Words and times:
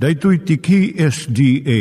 Daitui 0.00 0.40
tiki 0.48 0.96
SDA 0.96 1.80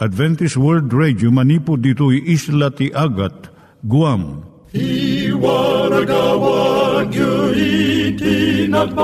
Adventist 0.00 0.56
World 0.56 0.88
Radio 0.96 1.28
manipud 1.28 1.84
ditui 1.84 2.24
isla 2.24 2.72
ti 2.72 2.88
Agat 2.96 3.52
Guam. 3.84 4.40
I 4.72 5.28
waragawag 5.36 7.12
itinatpag 7.52 8.96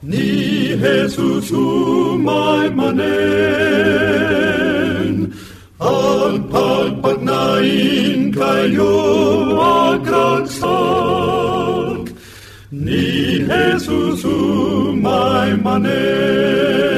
ni 0.00 0.72
Jesus 0.80 1.52
umay 1.52 2.72
manen. 2.72 3.04
Ang 5.84 6.48
pagpagnain 6.48 8.32
kayo 8.32 8.96
agkansak 10.00 10.48
ni 12.72 13.44
Jesus 13.44 14.24
umay 14.24 15.60
manen. 15.60 16.97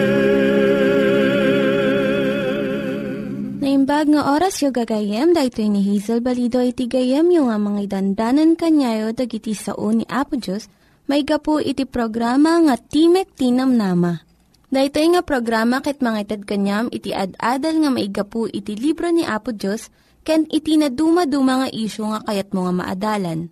Nga 4.21 4.37
oras 4.37 4.61
yung 4.61 4.77
gagayem, 4.77 5.33
dahil 5.33 5.73
ni 5.73 5.81
Hazel 5.81 6.21
Balido 6.21 6.61
iti 6.61 6.85
gayem 6.85 7.33
yung 7.33 7.49
nga 7.49 7.57
mga 7.57 7.89
dandanan 7.89 8.53
kanyayo 8.53 9.17
dagiti 9.17 9.57
sao 9.57 9.89
ni 9.89 10.05
Apo 10.05 10.37
Diyos, 10.37 10.69
may 11.09 11.25
gapu 11.25 11.57
iti 11.57 11.89
programa 11.89 12.61
nga 12.61 12.77
Timek 12.77 13.33
Tinam 13.33 13.73
Nama. 13.73 14.21
Dahil 14.69 15.17
nga 15.17 15.25
programa 15.25 15.81
ket 15.81 16.05
mga 16.05 16.21
itad 16.21 16.41
kanyam 16.45 16.93
iti 16.93 17.09
ad-adal 17.17 17.81
nga 17.81 17.89
maigapu 17.89 18.45
iti 18.45 18.77
libro 18.77 19.09
ni 19.09 19.25
Apo 19.25 19.57
Diyos, 19.57 19.89
ken 20.21 20.45
iti 20.53 20.77
na 20.77 20.93
dumaduma 20.93 21.65
nga 21.65 21.69
isyo 21.73 22.13
nga 22.13 22.21
kayat 22.21 22.53
mo 22.53 22.69
nga 22.69 22.77
maadalan. 22.77 23.49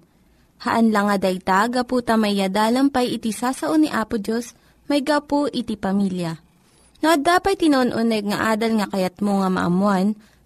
Haan 0.61 0.93
lang 0.93 1.09
nga 1.09 1.17
dayta, 1.17 1.65
gapu 1.65 2.05
tamayadalam 2.05 2.93
pay 2.93 3.17
iti 3.17 3.33
sasao 3.33 3.73
ni 3.73 3.89
Apo 3.89 4.21
Diyos, 4.21 4.53
may 4.85 5.01
gapu 5.01 5.49
iti 5.49 5.73
pamilya. 5.73 6.37
No, 7.01 7.17
dapat 7.17 7.57
tinon-uneg 7.57 8.29
nga 8.29 8.53
adal 8.53 8.77
nga 8.77 8.85
kayat 8.93 9.17
mo 9.25 9.41
nga 9.41 9.49
maamuan, 9.49 10.13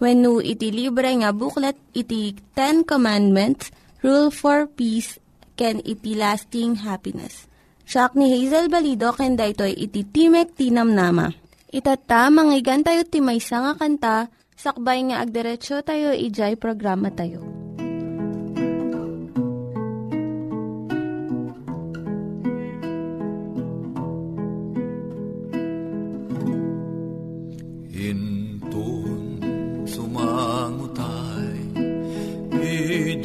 No 0.00 0.40
iti 0.40 0.72
libre 0.72 1.12
nga 1.12 1.28
booklet, 1.36 1.76
iti 1.92 2.32
Ten 2.56 2.88
Commandments, 2.88 3.68
Rule 4.00 4.32
for 4.32 4.64
Peace, 4.64 5.20
can 5.60 5.84
iti 5.84 6.16
lasting 6.16 6.80
happiness. 6.80 7.44
Siya 7.84 8.08
ni 8.16 8.32
Hazel 8.32 8.72
Balido, 8.72 9.12
ken 9.12 9.36
daytoy 9.36 9.76
iti 9.76 10.08
Timek 10.08 10.56
Tinam 10.56 10.96
Nama. 10.96 11.28
Itata, 11.68 12.32
manggigan 12.32 12.80
tayo 12.80 13.04
timaysa 13.04 13.60
nga 13.60 13.72
kanta, 13.76 14.16
sakbay 14.56 15.04
nga 15.12 15.20
agderetsyo 15.20 15.84
tayo, 15.84 16.16
ijay 16.16 16.56
programa 16.56 17.12
tayo. 17.12 17.69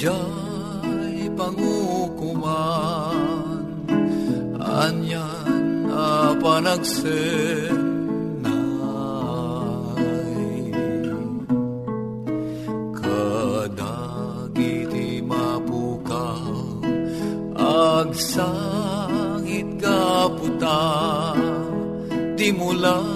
Ijay 0.06 1.34
pangukuman. 1.34 3.18
Anyan 4.62 5.90
a 5.90 6.30
panagsenay. 6.38 7.66
Kadagiti 12.94 14.06
mapukaw 15.26 16.54
Agsangit 17.58 18.22
kaputa. 19.82 20.86
Di 22.38 22.54
mulain 22.54 23.15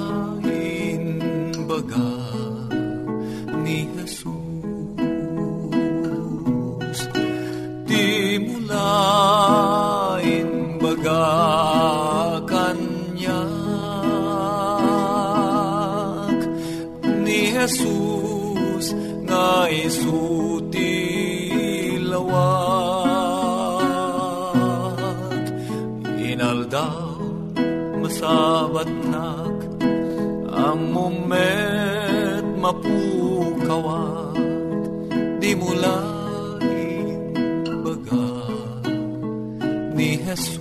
mapukawag 33.70 34.34
di 35.38 35.54
mulain 35.54 37.18
baga 37.86 38.30
ni 39.94 40.18
Jesus. 40.18 40.58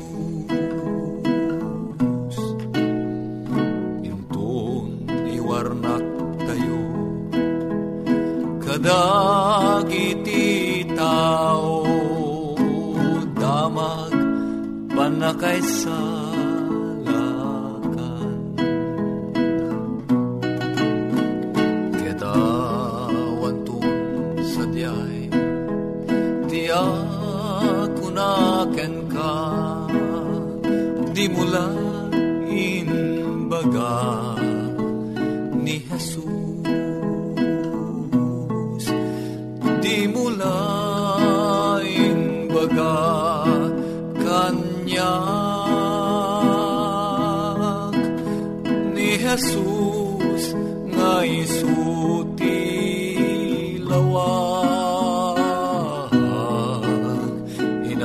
Intun 4.04 5.08
iwarnak 5.24 6.04
tayo 6.44 6.84
kadagiti 8.60 10.44
tao 10.92 11.80
damag 13.40 14.12
panakaisalakan 14.92 16.17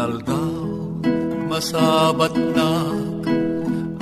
inaldaw 0.03 1.00
masabat 1.47 2.35
na 2.35 2.91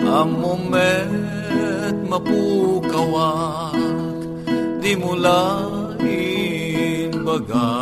ang 0.01 0.33
mumet 0.33 1.93
mapukawag 2.09 3.77
di 4.81 4.97
mula 4.97 5.45
baga 7.21 7.77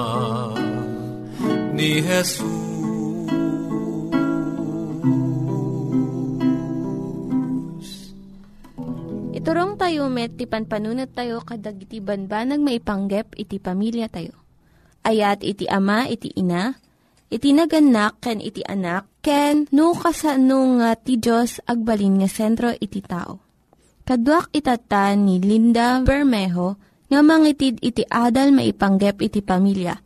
ni 1.71 2.03
Jesus 2.03 2.43
Iturong 9.39 9.79
tayo 9.79 10.11
met, 10.11 10.35
ti 10.35 10.43
panpanunat 10.43 11.15
tayo 11.15 11.39
kadag 11.39 11.79
iti 11.79 12.03
banbanag 12.03 12.59
maipanggep 12.59 13.39
iti 13.39 13.63
pamilya 13.63 14.11
tayo. 14.11 14.35
ayat 15.07 15.39
iti 15.47 15.63
ama 15.71 16.11
iti 16.11 16.35
ina, 16.35 16.75
iti 17.29 17.53
naganak 17.53 18.17
ken 18.19 18.41
iti 18.41 18.65
anak, 18.65 19.21
ken 19.21 19.69
no, 19.69 19.93
kasano 19.93 20.81
nga 20.81 20.97
ti 20.97 21.21
Diyos 21.21 21.61
agbalin 21.69 22.21
nga 22.21 22.29
sentro 22.29 22.73
iti 22.73 22.99
tao. 23.05 23.39
Kaduak 24.03 24.49
itatan 24.57 25.29
ni 25.29 25.37
Linda 25.37 26.01
Bermejo 26.01 26.81
nga 27.09 27.21
mangitid 27.21 27.77
iti 27.81 28.01
adal 28.09 28.49
maipanggep 28.53 29.21
iti 29.21 29.45
pamilya. 29.45 30.01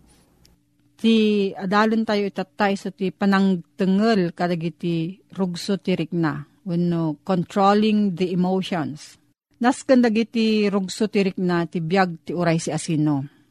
Ti 1.00 1.16
adalon 1.56 2.04
tayo 2.04 2.28
itatay 2.28 2.80
so 2.80 2.92
ti 2.92 3.12
panangtengel 3.12 4.36
kadagiti 4.36 5.20
rugso 5.36 5.80
ti 5.80 5.96
rikna. 5.96 6.48
Wenno 6.64 7.20
controlling 7.28 8.16
the 8.16 8.31
emotions. 8.31 9.20
Nasken 9.60 10.00
dagiti 10.00 10.68
rugso 10.72 11.12
ti 11.12 11.24
rikna 11.24 11.68
ti 11.68 11.84
biag 11.84 12.28
ti 12.28 12.31
uray 12.36 12.60
si 12.60 12.72
asino. 12.72 13.43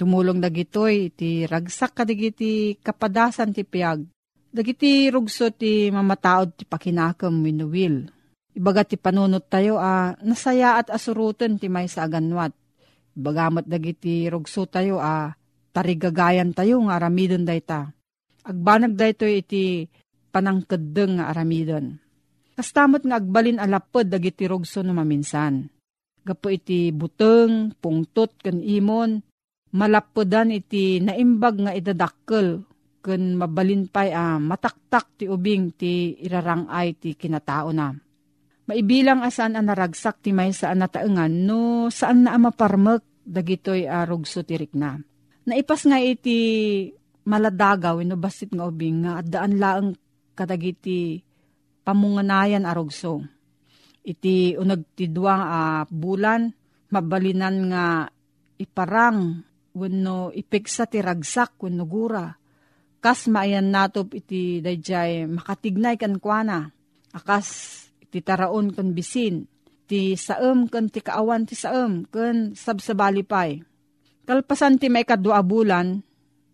Tumulong 0.00 0.40
dagitoy 0.40 1.12
ti 1.12 1.44
ragsak 1.44 1.92
kadagiti 1.92 2.72
kapadasan 2.80 3.52
ti 3.52 3.68
piag. 3.68 4.08
Dagiti 4.48 5.12
rugso 5.12 5.52
ti 5.52 5.92
mamataod 5.92 6.56
ti 6.56 6.64
pakinakam 6.64 7.44
wenno 7.44 7.68
will. 7.68 8.08
Ibaga 8.56 8.88
ti 8.88 8.96
panunot 8.96 9.52
tayo 9.52 9.76
a 9.76 9.84
ah, 9.84 10.08
nasaya 10.24 10.80
at 10.80 10.88
asurutan 10.88 11.60
ti 11.60 11.68
may 11.68 11.84
sa 11.84 12.08
aganwat 12.08 12.56
Bagamat 13.12 13.68
dagiti 13.68 14.24
rugso 14.32 14.64
tayo 14.64 15.04
a 15.04 15.04
ah, 15.04 15.26
tarigagayan 15.76 16.56
tayo 16.56 16.80
nga 16.88 16.96
aramidon 16.96 17.44
dayta. 17.44 17.92
Agbanag 18.48 18.96
dayto 18.96 19.28
iti 19.28 19.84
panangkedeng 20.32 21.20
nga 21.20 21.28
aramidon. 21.28 22.00
Kastamot 22.56 23.04
nga 23.04 23.20
agbalin 23.20 23.60
alapod 23.60 24.08
dagiti 24.08 24.48
rugso 24.48 24.80
no 24.80 24.96
maminsan. 24.96 25.68
Gapo 26.24 26.48
iti 26.48 26.88
buteng, 26.88 27.76
pungtot 27.76 28.40
ken 28.40 28.64
imon, 28.64 29.20
malapodan 29.70 30.50
iti 30.50 30.98
naimbag 30.98 31.56
nga 31.62 31.72
idadakkel 31.74 32.66
ken 33.00 33.38
mabalin 33.38 33.88
pay 33.88 34.12
a 34.12 34.36
ah, 34.36 34.38
mataktak 34.38 35.16
ti 35.16 35.24
ubing 35.24 35.72
ti 35.72 36.14
irarangay 36.20 36.94
ti 37.00 37.16
kinatao 37.16 37.72
na. 37.72 37.94
Maibilang 38.68 39.24
asan 39.26 39.58
ang 39.58 39.66
naragsak 39.66 40.22
ti 40.22 40.30
may 40.30 40.54
saan 40.54 40.84
nataengan 40.84 41.32
no 41.32 41.90
saan 41.90 42.28
na 42.28 42.36
amaparmek 42.38 43.02
dagitoy 43.24 43.88
arog 43.88 44.28
so 44.28 44.44
tirik 44.44 44.76
na. 44.76 45.00
Naipas 45.48 45.88
nga 45.88 45.98
iti 45.98 46.38
maladagaw 47.26 47.98
ino 47.98 48.14
basit 48.20 48.52
nga 48.52 48.68
ubing 48.68 49.02
nga 49.08 49.24
daan 49.24 49.58
laeng 49.58 49.90
kadagiti 50.36 51.18
pamunganayan 51.82 52.68
arogso. 52.68 53.24
Iti 54.00 54.54
unag 54.56 54.96
ti 54.96 55.08
duwang 55.08 55.42
uh, 55.42 55.82
bulan 55.88 56.48
mabalinan 56.92 57.56
nga 57.72 57.84
iparang 58.60 59.49
wenno 59.74 60.34
ipeksa 60.34 60.86
ti 60.90 60.98
ragsak 61.02 61.60
wenno 61.62 61.84
gura. 61.86 62.26
Kas 63.00 63.32
maayan 63.32 63.72
natop 63.72 64.12
iti 64.12 64.60
dayjay 64.60 65.24
makatignay 65.24 65.96
kan 65.96 66.20
kuana. 66.20 66.68
Akas 67.16 67.48
iti 68.02 68.20
taraon 68.20 68.70
kan 68.76 68.92
bisin 68.92 69.48
ti 69.90 70.14
saem 70.14 70.70
ken 70.70 70.86
ti 70.86 71.02
kaawan 71.02 71.42
ti 71.42 71.58
saem 71.58 72.06
ken 72.06 72.54
sabsabali. 72.54 73.26
Kalpasan 74.22 74.78
ti 74.78 74.86
may 74.86 75.02
kadua 75.02 75.42
bulan, 75.42 75.98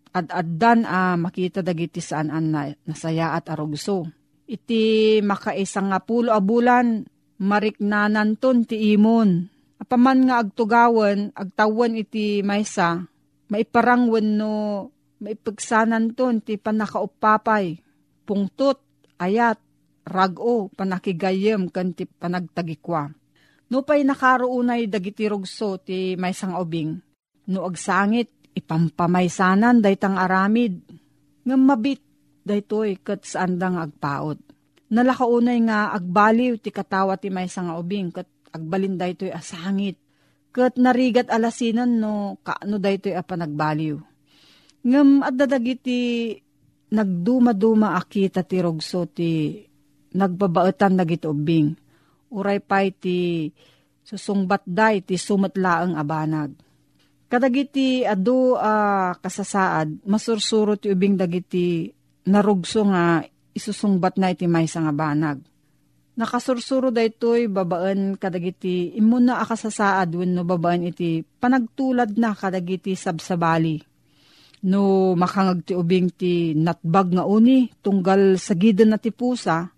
ad-addan 0.09 0.81
a 0.81 1.13
ah, 1.13 1.15
makita 1.19 1.61
dagiti 1.61 2.01
saan 2.01 2.33
an 2.33 2.49
na, 2.49 2.73
nasaya 2.89 3.37
at 3.37 3.53
arugso. 3.53 4.09
Iti 4.49 5.19
makaisang 5.21 5.93
nga 5.93 6.01
pulo 6.01 6.33
a 6.33 6.41
bulan, 6.41 7.05
mariknanan 7.37 8.39
ton 8.41 8.65
ti 8.65 8.97
imon. 8.97 9.45
Apaman 9.77 10.25
nga 10.25 10.41
agtugawan, 10.41 11.29
agtawan 11.37 11.93
iti 11.93 12.41
maysa, 12.41 13.05
maiparangwan 13.53 14.27
no 14.37 14.53
maipagsanan 15.21 16.13
ton 16.13 16.41
ti 16.41 16.57
panakaupapay, 16.57 17.77
pungtot, 18.25 18.81
ayat, 19.17 19.57
rago, 20.05 20.69
panakigayem, 20.73 21.69
kan 21.73 21.93
ti 21.93 22.05
panagtagikwa. 22.05 23.13
No 23.67 23.83
pa'y 23.83 24.07
nakaroonay 24.07 24.87
dagiti 24.87 25.27
rugso 25.27 25.75
ti 25.81 26.15
may 26.15 26.31
sang 26.31 26.55
ubing. 26.55 26.95
No 27.51 27.67
agsangit, 27.67 28.31
ipampamaysanan 28.55 29.83
daytang 29.83 30.15
aramid. 30.15 30.79
Nga 31.43 31.55
mabit 31.59 32.01
daytoy 32.47 32.95
kat 33.03 33.27
saan 33.27 33.59
dang 33.59 33.75
agpaot. 33.75 34.39
Nalakaunay 34.87 35.59
nga 35.67 35.91
agbaliw 35.91 36.55
ti 36.63 36.71
katawa 36.71 37.19
ti 37.19 37.27
may 37.27 37.51
sang 37.51 37.75
ubing 37.75 38.15
kat 38.15 38.27
agbalin 38.53 38.99
daytoy 38.99 39.31
asangit. 39.33 39.99
Kat 40.51 40.75
narigat 40.79 41.29
alasinan 41.29 42.01
no 42.01 42.41
kaano 42.41 42.81
daytoy 42.81 43.13
a 43.13 43.21
panagbaliw. 43.21 43.97
Ngam 44.87 45.25
at 45.25 45.35
dadagiti 45.35 46.33
nagduma-duma 46.87 47.99
akita 47.99 48.47
ti 48.47 48.57
rugso 48.63 49.03
ti 49.09 49.59
nagbabaetan 50.15 50.95
dagiti 50.95 51.27
ubing 51.27 51.75
uray 52.31 52.59
pay 52.59 52.91
ti 52.91 53.51
susungbat 54.07 54.63
day 54.63 55.03
ti 55.03 55.19
sumatlaang 55.19 55.99
abanag. 55.99 56.55
Kadagiti 57.27 58.07
adu 58.07 58.55
uh, 58.55 59.11
kasasaad, 59.19 60.07
masursuro 60.07 60.79
ti 60.79 60.87
ubing 60.87 61.19
dagiti 61.19 61.91
narugso 62.31 62.87
nga 62.87 63.19
isusungbat 63.51 64.15
na 64.15 64.31
iti 64.31 64.47
may 64.47 64.63
nga 64.63 64.93
banag. 64.95 65.43
Nakasursuro 66.17 66.89
da 66.89 67.05
ito'y 67.05 67.45
babaan 67.45 68.17
kadagiti 68.17 68.97
imuna 68.97 69.37
akasasaad 69.37 70.17
wenno 70.17 70.41
babaan 70.41 70.89
iti 70.89 71.21
panagtulad 71.21 72.17
na 72.17 72.33
kadagiti 72.33 72.97
sabsabali. 72.97 73.77
No 74.65 75.13
makangag 75.13 75.61
ti 75.61 75.73
ubing 75.77 76.09
ti 76.09 76.57
natbag 76.57 77.13
nga 77.13 77.21
uni 77.29 77.69
tunggal 77.85 78.41
sa 78.41 78.57
gidan 78.57 78.89
na 78.89 78.97
ti 78.97 79.13
pusa, 79.13 79.69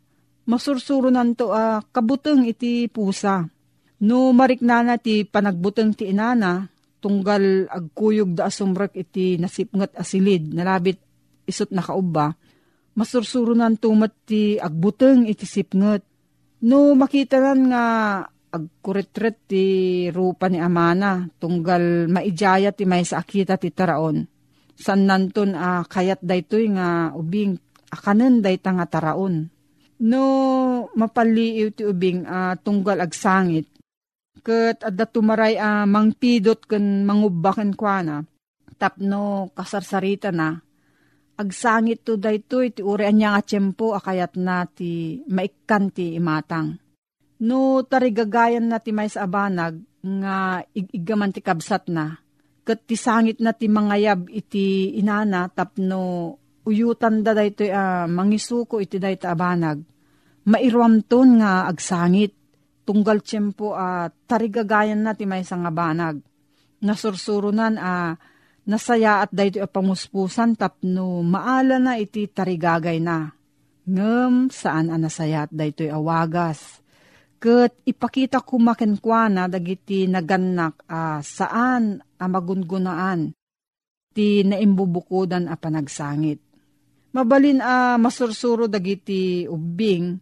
masursuro 0.48 1.12
nanto 1.12 1.52
a 1.52 1.84
uh, 1.84 1.84
kabuteng 1.92 2.48
iti 2.48 2.88
pusa. 2.88 3.44
No 4.00 4.32
mariknana 4.32 4.96
ti 4.96 5.28
panagbuteng 5.28 5.92
ti 5.92 6.08
inana, 6.08 6.72
tunggal 7.04 7.68
agkuyog 7.68 8.32
da 8.40 8.48
asumrek 8.48 8.96
iti 8.96 9.36
nasipngat 9.36 9.92
asilid, 10.00 10.56
nalabit 10.56 11.04
isot 11.44 11.76
na 11.76 11.84
kauba, 11.84 12.32
masursuro 12.96 13.52
nanto 13.52 13.92
mat 13.92 14.16
ti 14.24 14.56
agbuteng 14.56 15.28
iti 15.28 15.44
sipngat. 15.44 16.08
No 16.60 16.92
makita 16.92 17.40
nan 17.40 17.72
nga 17.72 17.86
agkuretret 18.50 19.48
ti 19.48 19.66
rupa 20.12 20.50
ni 20.52 20.60
Amana, 20.60 21.30
tunggal 21.40 22.10
maijaya 22.10 22.74
ti 22.76 22.84
may 22.84 23.06
sa 23.08 23.24
akita 23.24 23.56
ti 23.56 23.72
taraon. 23.72 24.28
San 24.76 25.08
nanton 25.08 25.56
a 25.56 25.80
uh, 25.80 25.82
kayat 25.88 26.20
daytoy 26.24 26.72
nga 26.76 27.12
ubing 27.16 27.60
akanen 27.92 28.40
dayta 28.40 28.72
nga 28.72 28.88
taraon 28.88 29.52
no 30.00 30.24
mapaliiw 30.96 31.76
ti 31.76 31.84
ubing 31.84 32.24
uh, 32.24 32.56
tunggal 32.64 33.04
agsangit. 33.04 33.68
Kat 34.40 34.80
adda 34.88 35.04
tumaray 35.04 35.60
a 35.60 35.84
uh, 35.84 35.86
mangpidot 35.88 36.64
ken 36.64 37.04
mangubaken 37.04 37.76
kwa 37.76 38.24
Tapno 38.80 39.52
kasarsarita 39.52 40.32
na. 40.32 40.56
Agsangit 41.40 42.04
to 42.04 42.20
daytoy 42.20 42.76
ti 42.76 42.84
uri 42.84 43.08
anya 43.08 43.32
nga 43.32 43.48
tiyempo 43.48 43.96
akayat 43.96 44.36
na 44.36 44.68
ti 44.68 45.24
maikkan 45.24 45.88
ti 45.88 46.20
imatang. 46.20 46.76
No 47.48 47.80
tarigagayan 47.88 48.68
na 48.68 48.84
ti 48.84 48.92
may 48.92 49.08
abanag 49.08 49.80
nga 50.04 50.60
igigaman 50.76 51.32
ti 51.32 51.40
kabsat 51.40 51.88
na. 51.88 52.20
Kat 52.68 52.84
ti 52.84 53.00
sangit 53.00 53.40
na 53.40 53.56
ti 53.56 53.72
mangayab 53.72 54.28
iti 54.28 55.00
inana 55.00 55.48
tapno 55.48 56.36
uyutan 56.68 57.24
da 57.24 57.32
daytoy 57.32 57.72
uh, 57.72 58.04
mangisuko 58.12 58.84
iti 58.84 59.00
dayta 59.00 59.32
abanag. 59.32 59.80
Mairuamton 60.44 61.40
nga 61.40 61.72
agsangit. 61.72 62.36
Tunggal 62.84 63.24
tiyempo 63.24 63.80
uh, 63.80 64.12
tarigagayan 64.28 65.08
na 65.08 65.16
ti 65.16 65.24
may 65.24 65.48
nga 65.48 65.72
banag. 65.72 66.20
Nasursurunan 66.84 67.80
a 67.80 68.12
uh, 68.12 68.29
nasaya 68.70 69.26
at 69.26 69.34
daytoy 69.34 69.66
a 69.66 69.70
pamuspusan 69.70 70.54
tapno 70.54 71.26
maala 71.26 71.82
na 71.82 71.98
iti 71.98 72.30
tarigagay 72.30 73.02
na. 73.02 73.34
Ngem 73.90 74.54
saan 74.54 74.94
a 74.94 74.98
nasaya 75.02 75.50
at 75.50 75.52
daytoy 75.52 75.90
awagas. 75.90 76.86
Kat 77.42 77.74
ipakita 77.88 78.46
kumakenkwana 78.46 79.50
dagiti 79.50 80.06
naganak 80.06 80.86
a 80.86 81.18
uh, 81.18 81.20
saan 81.26 81.98
a 82.20 82.26
magungunaan 82.30 83.34
ti 84.12 84.44
naimbubukudan 84.44 85.48
a 85.48 85.56
panagsangit 85.56 86.44
Mabalin 87.10 87.58
a 87.64 87.96
uh, 87.96 87.98
masursuro 87.98 88.70
dagiti 88.70 89.50
ubing 89.50 90.22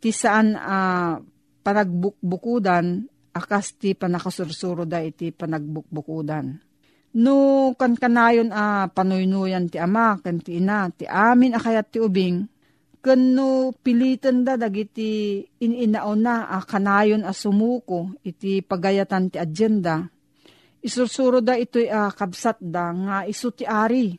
ti 0.00 0.08
saan 0.08 0.56
a 0.56 0.78
uh, 0.78 1.14
panagbukbukudan 1.60 3.04
akas 3.36 3.76
ti 3.76 3.92
panakasursuro 3.92 4.88
da 4.88 5.04
iti 5.04 5.32
panagbukbukudan. 5.34 6.60
No 7.14 7.70
kan 7.78 7.94
kanayon 7.94 8.50
a 8.50 8.84
uh, 8.84 8.84
panuynuyan 8.90 9.70
ti 9.70 9.78
ama 9.78 10.18
kan 10.18 10.42
ti 10.42 10.58
ina 10.58 10.90
ti 10.90 11.06
amin 11.06 11.54
akayat 11.54 11.94
ti 11.94 12.02
ubing 12.02 12.50
ken 12.98 13.38
no 13.38 13.70
pilitan 13.70 14.42
da 14.42 14.58
dagiti 14.58 15.38
ininaon 15.62 16.18
na 16.26 16.50
a 16.50 16.58
kanayon 16.58 17.22
a 17.22 17.30
sumuko 17.30 18.18
iti 18.26 18.66
pagayatan 18.66 19.30
ti 19.30 19.38
agenda 19.38 20.10
Isursuro 20.84 21.40
da 21.40 21.56
ito'y 21.56 21.88
uh, 21.88 22.12
kabsat 22.12 22.60
da 22.60 22.92
nga 22.92 23.16
isu 23.24 23.48
ti 23.56 23.64
ari. 23.64 24.12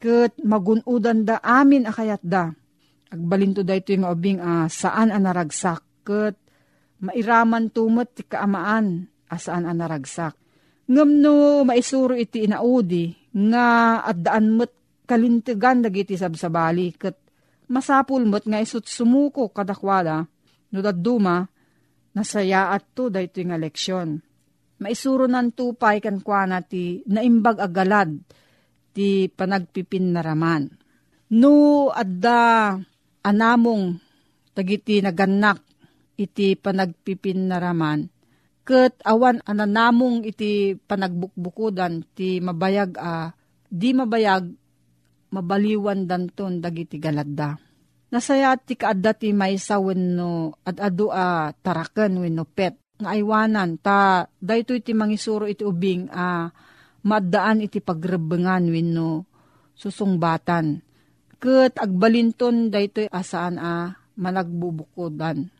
Kat 0.00 0.32
magunudan 0.40 1.28
da 1.28 1.44
amin 1.44 1.84
akayat 1.84 2.24
da. 2.24 2.48
Agbalinto 3.12 3.60
da 3.60 3.76
ito'y 3.76 4.00
nga 4.00 4.08
ubing 4.08 4.40
uh, 4.40 4.64
saan 4.72 5.12
ang 5.12 5.28
naragsak. 5.28 5.84
Kat 6.00 6.40
mairaman 7.04 7.68
tumot 7.68 8.16
ti 8.16 8.24
kaamaan 8.24 9.12
asaan 9.28 9.68
ang 9.68 9.76
naragsak. 9.76 10.40
Ngam 10.90 11.22
no 11.22 11.62
maisuro 11.62 12.18
iti 12.18 12.50
inaudi 12.50 13.14
nga 13.46 13.66
at 14.02 14.18
daan 14.26 14.58
mo't 14.58 14.74
kalintigan 15.06 15.86
dagiti 15.86 16.18
sabsabali 16.18 16.98
kat 16.98 17.14
masapul 17.70 18.26
mo't 18.26 18.42
nga 18.42 18.58
isut 18.58 18.90
sumuko 18.90 19.54
kadakwada 19.54 20.26
no 20.74 20.78
daduma 20.82 21.46
nasaya 22.10 22.74
at 22.74 22.90
to 22.90 23.06
da 23.06 23.22
ito 23.22 23.38
nga 23.38 23.54
leksyon. 23.54 24.18
Maisuro 24.82 25.30
nan 25.30 25.54
tupay 25.54 26.02
kan 26.02 26.18
kwa 26.26 26.58
ti 26.66 27.06
naimbag 27.06 27.62
agalad 27.62 28.10
ti 28.90 29.30
panagpipin 29.30 30.10
naraman. 30.10 30.74
No 31.38 31.86
adda 31.94 32.74
anamong 33.22 33.94
tagiti 34.58 34.98
naganak 34.98 35.62
iti 36.18 36.58
panagpipin 36.58 37.46
naraman 37.46 38.10
ket 38.70 39.02
awan 39.02 39.42
ananamong 39.42 40.22
iti 40.22 40.78
panagbukbukudan 40.78 42.06
ti 42.14 42.38
mabayag 42.38 42.94
a 43.02 43.34
di 43.66 43.90
mabayag 43.90 44.46
mabaliwan 45.34 46.06
danton 46.06 46.62
dagiti 46.62 47.02
galadda. 47.02 47.58
Nasaya 48.14 48.54
ti 48.54 48.78
kaadda 48.78 49.18
ti 49.18 49.34
maysa 49.34 49.82
wenno 49.82 50.54
at 50.62 50.78
adu 50.78 51.10
a 51.10 51.50
taraken 51.50 52.22
wenno 52.22 52.46
pet 52.46 52.78
nga 53.02 53.10
aywanan 53.10 53.74
ta 53.82 54.30
daytoy 54.38 54.86
ti 54.86 54.94
mangisuro 54.94 55.50
iti 55.50 55.66
ubing 55.66 56.06
a 56.14 56.46
maddaan 57.02 57.66
iti 57.66 57.82
pagrebengan 57.82 58.70
wenno 58.70 59.26
susungbatan. 59.74 60.78
Ket 61.42 61.74
agbalinton 61.74 62.70
daytoy 62.70 63.10
asaan 63.10 63.58
a 63.58 63.98
managbubukodan 64.14 65.59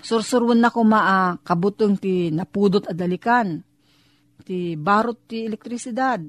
Sursurwan 0.00 0.60
na 0.60 0.72
ko 0.72 0.80
maa 0.82 1.36
kabutong 1.44 2.00
ti 2.00 2.32
napudot 2.32 2.88
adalikan. 2.88 3.60
Ti 4.42 4.74
barot 4.74 5.18
ti 5.28 5.44
elektrisidad. 5.44 6.24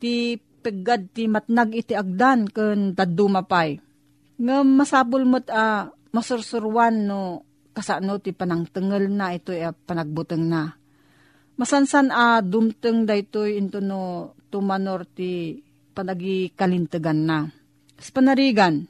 Ti 0.00 0.14
peggad 0.58 1.14
ti 1.14 1.30
matnag 1.30 1.76
iti 1.76 1.94
agdan 1.94 2.48
ken 2.48 2.92
tadumapay. 2.96 3.78
Nga 4.38 4.56
masabol 4.66 5.24
mo't 5.26 5.48
a 5.50 5.54
uh, 5.54 5.82
masursurwan 6.14 7.06
no 7.06 7.44
kasano 7.74 8.18
ti 8.18 8.34
panangtengel 8.34 9.10
na 9.10 9.34
ito 9.34 9.54
uh, 9.54 9.74
panagbuteng 9.74 10.44
na. 10.46 10.74
Masansan 11.58 12.14
a 12.14 12.38
uh, 12.38 12.40
dumteng 12.42 13.06
da 13.06 13.18
ito 13.18 13.42
into 13.46 13.82
no 13.82 14.34
tumanor 14.48 15.04
ti 15.06 15.58
panagi 15.94 16.54
kalintegan 16.54 17.26
na. 17.26 17.38
Sa 17.98 18.14
panarigan, 18.14 18.86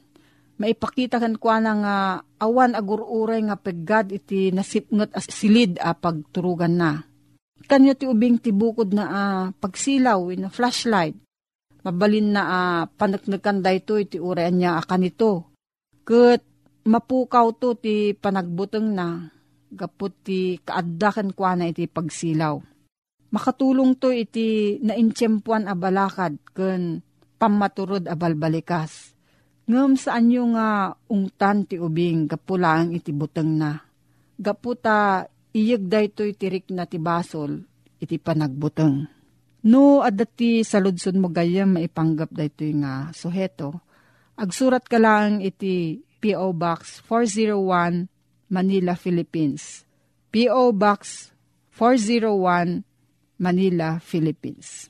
maipakita 0.59 1.23
kan 1.23 1.39
kwa 1.39 1.63
nga 1.63 1.95
awan 2.43 2.75
agururay 2.75 3.39
nga 3.47 3.55
peggad 3.55 4.11
iti 4.11 4.51
nasipngot 4.51 5.15
as 5.15 5.25
silid 5.31 5.79
a 5.79 5.95
pagturugan 5.95 6.75
na. 6.75 6.91
Kanyo 7.63 7.95
ti 7.95 8.03
ubing 8.03 8.43
ti 8.43 8.51
bukod 8.51 8.91
na 8.91 9.05
uh, 9.07 9.45
pagsilaw 9.55 10.19
in 10.35 10.47
a 10.47 10.51
flashlight. 10.51 11.15
Mabalin 11.79 12.35
na 12.35 12.43
uh, 12.43 12.83
panaknakan 12.91 13.63
da 13.63 13.71
ito 13.71 13.95
iti 13.95 14.19
urayan 14.19 14.59
niya 14.59 14.83
akan 14.83 15.07
ito. 15.07 15.47
Kat 16.03 16.43
mapukaw 16.83 17.55
to 17.55 17.79
ti 17.79 18.11
panagbuteng 18.11 18.91
na 18.91 19.31
gapot 19.71 20.11
ti 20.11 20.59
kaaddakan 20.59 21.31
kwa 21.31 21.55
na 21.55 21.71
iti 21.71 21.87
pagsilaw. 21.87 22.59
Makatulong 23.29 23.95
to 24.01 24.09
iti 24.09 24.81
naintyempuan 24.81 25.69
a 25.69 25.77
balakad 25.77 26.41
ken 26.51 27.05
pamaturod 27.37 28.09
a 28.09 28.17
balbalikas 28.17 29.08
Ngam 29.69 29.93
saan 30.01 30.33
yung 30.33 30.57
nga 30.57 30.97
ungtan 31.13 31.69
ti 31.69 31.77
ubing 31.77 32.25
gapulang 32.25 32.89
iti 32.89 33.13
buteng 33.13 33.53
na. 33.53 33.77
Gaputa 34.33 35.29
iyag 35.53 35.85
dayto 35.85 36.25
itirik 36.25 36.73
na 36.73 36.89
ti 36.89 36.97
basol 36.97 37.61
iti 38.01 38.17
panagbuteng. 38.17 39.05
No 39.69 40.01
adati 40.01 40.65
sa 40.65 40.81
ludson 40.81 41.21
mo 41.21 41.29
gayam 41.29 41.77
maipanggap 41.77 42.33
dayto 42.33 42.65
nga 42.81 43.13
suheto. 43.13 43.85
Agsurat 44.41 44.81
ka 44.81 44.97
lang 44.97 45.45
iti 45.45 46.01
P.O. 46.17 46.49
Box 46.57 47.05
401 47.05 48.09
Manila, 48.49 48.97
Philippines. 48.97 49.85
P.O. 50.33 50.73
Box 50.73 51.29
401 51.77 52.81
Manila, 53.37 54.01
Philippines. 54.01 54.89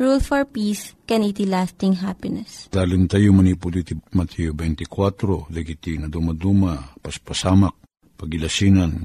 Rule 0.00 0.24
for 0.24 0.48
Peace, 0.48 0.96
can 1.04 1.20
iti 1.20 1.44
lasting 1.44 2.00
happiness. 2.00 2.72
Dalin 2.72 3.04
tayo 3.04 3.36
manipod 3.36 3.76
iti 3.76 3.92
Matthew 4.16 4.56
24, 4.56 5.52
dagiti 5.52 6.00
na 6.00 6.08
dumaduma, 6.08 6.96
paspasamak, 7.04 7.76
pagilasinan, 8.16 8.96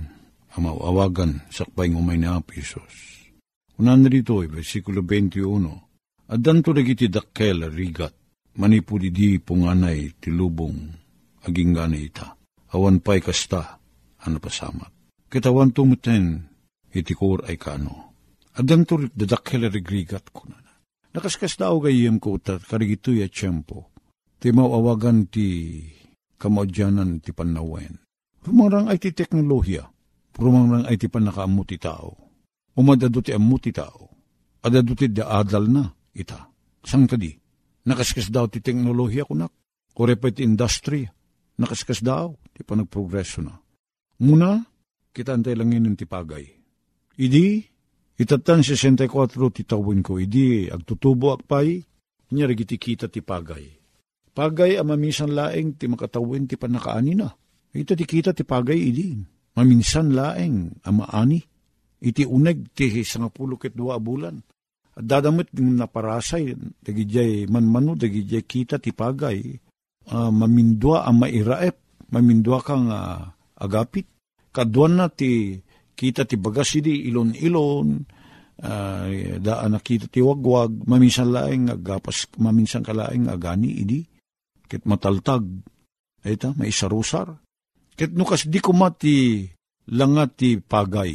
amawawagan, 0.55 1.43
sakbay 1.51 1.91
ngumay 1.91 2.15
na 2.15 2.39
Isos. 2.55 3.27
Unan 3.75 4.07
rito, 4.07 4.39
versikulo 4.47 5.03
21, 5.03 6.31
Adan 6.31 6.63
to 6.63 6.71
dagiti 6.71 7.11
dakkel 7.11 7.67
rigat, 7.75 8.15
manipod 8.55 9.03
di 9.03 9.35
punganay 9.35 10.15
tilubong, 10.15 10.79
aging 11.43 11.75
ganay 11.75 12.07
ita. 12.07 12.39
Awan 12.71 13.03
pa'y 13.03 13.19
kasta, 13.19 13.83
ano 14.23 14.39
pasamak. 14.39 14.95
Kitawan 15.27 15.75
tumuten, 15.75 16.39
itikor 16.95 17.43
ay 17.51 17.59
kano. 17.59 18.15
Adan 18.55 18.87
to 18.87 19.11
dadakkel 19.11 19.67
rigrigat 19.67 20.31
ko 20.31 20.47
Nakaskas 21.15 21.55
daw 21.55 21.79
gayem 21.79 22.19
ko 22.19 22.36
ta 22.36 22.60
karigito 22.60 23.15
ya 23.15 23.31
tiyempo. 23.31 23.88
Ti 24.36 24.51
mawawagan 24.51 25.31
ti 25.31 25.79
kamadyanan 26.36 27.24
ti 27.24 27.31
panawen. 27.31 28.03
Rumarang 28.43 28.91
ay 28.91 29.00
ti 29.00 29.15
teknolohiya. 29.15 29.88
Rumarang 30.36 30.84
ay 30.84 31.00
ti 31.00 31.07
panakaamu 31.07 31.63
ti 31.63 31.79
tao. 31.79 32.19
Umadado 32.75 33.24
ti 33.24 33.31
amu 33.31 33.55
ti 33.63 33.72
tao. 33.72 34.12
Adado 34.60 34.91
ti 34.91 35.07
adal 35.07 35.72
na 35.72 35.88
ita. 36.12 36.51
Sang 36.84 37.07
kadi. 37.07 37.31
Nakaskas 37.88 38.27
daw 38.27 38.51
ti 38.51 38.60
teknolohiya 38.60 39.24
kunak. 39.24 39.55
Kore 39.95 40.19
pa 40.19 40.27
ti 40.36 40.43
industry. 40.43 41.07
Nakaskas 41.55 42.03
daw 42.03 42.36
ti 42.51 42.67
panagprogreso 42.67 43.39
na. 43.39 43.55
Muna, 44.19 44.60
kita 45.15 45.31
antay 45.31 45.55
langin 45.55 45.95
ti 45.95 46.03
pagay. 46.03 46.43
Idi, 47.15 47.63
Itatan 48.15 48.63
64 48.63 49.12
titawin 49.51 50.00
ko, 50.00 50.15
idi 50.15 50.72
agtutubo 50.72 51.36
akpay, 51.36 51.84
niya 52.31 52.48
kita 52.55 53.12
ti 53.12 53.19
pagay. 53.19 53.75
Pagay 54.36 54.75
ang 54.75 54.91
mamisan 54.91 55.31
laeng 55.31 55.79
ti 55.79 55.88
makatawin 55.88 56.48
ti 56.48 56.60
panakaani 56.60 57.13
na. 57.15 57.31
Ito 57.75 57.95
ti 57.95 58.03
kita 58.03 58.36
ti 58.36 58.43
pagay 58.43 58.79
idi. 58.79 59.15
Maminsan 59.55 60.12
laeng 60.12 60.84
ang 60.84 60.95
maani. 61.00 61.39
Iti 62.03 62.27
uneg 62.27 62.75
ti 62.75 62.91
sangapulo 63.03 63.55
ket 63.55 63.72
dua 63.72 63.95
bulan. 64.00 64.36
At 64.95 65.03
dadamit 65.07 65.51
ng 65.55 65.79
naparasay, 65.79 66.55
dagijay 66.84 67.48
manmano, 67.48 67.95
dagijay 67.95 68.43
kita 68.43 68.79
ti 68.79 68.95
pagay, 68.95 69.39
uh, 70.12 70.31
mamindwa 70.31 71.03
ang 71.03 71.19
mairaep, 71.19 71.75
mamindwa 72.12 72.60
kang 72.63 72.88
uh, 72.91 73.24
agapit. 73.60 74.07
Kaduan 74.55 75.00
na 75.00 75.12
ti 75.12 75.60
kita 75.95 76.27
ti 76.27 76.35
bagas 76.35 76.75
idi 76.75 77.07
ilon-ilon, 77.07 77.87
uh, 78.61 79.07
daan 79.39 79.71
na 79.71 79.79
kita 79.79 80.11
ti 80.11 80.19
wagwag, 80.19 80.83
maminsan 80.85 81.31
laeng 81.31 81.71
agapas, 81.71 82.27
maminsan 82.37 82.83
kalaeng 82.83 83.31
agani 83.31 83.71
idi 83.81 83.99
ket 84.65 84.83
mataltag, 84.83 85.45
eta, 86.25 86.51
may 86.57 86.73
isarusar. 86.73 87.29
Ket 87.95 88.11
nukas 88.11 88.49
di 88.49 88.59
ko 88.59 88.75
langat 89.95 90.29
ti 90.35 90.57
pagay, 90.57 91.13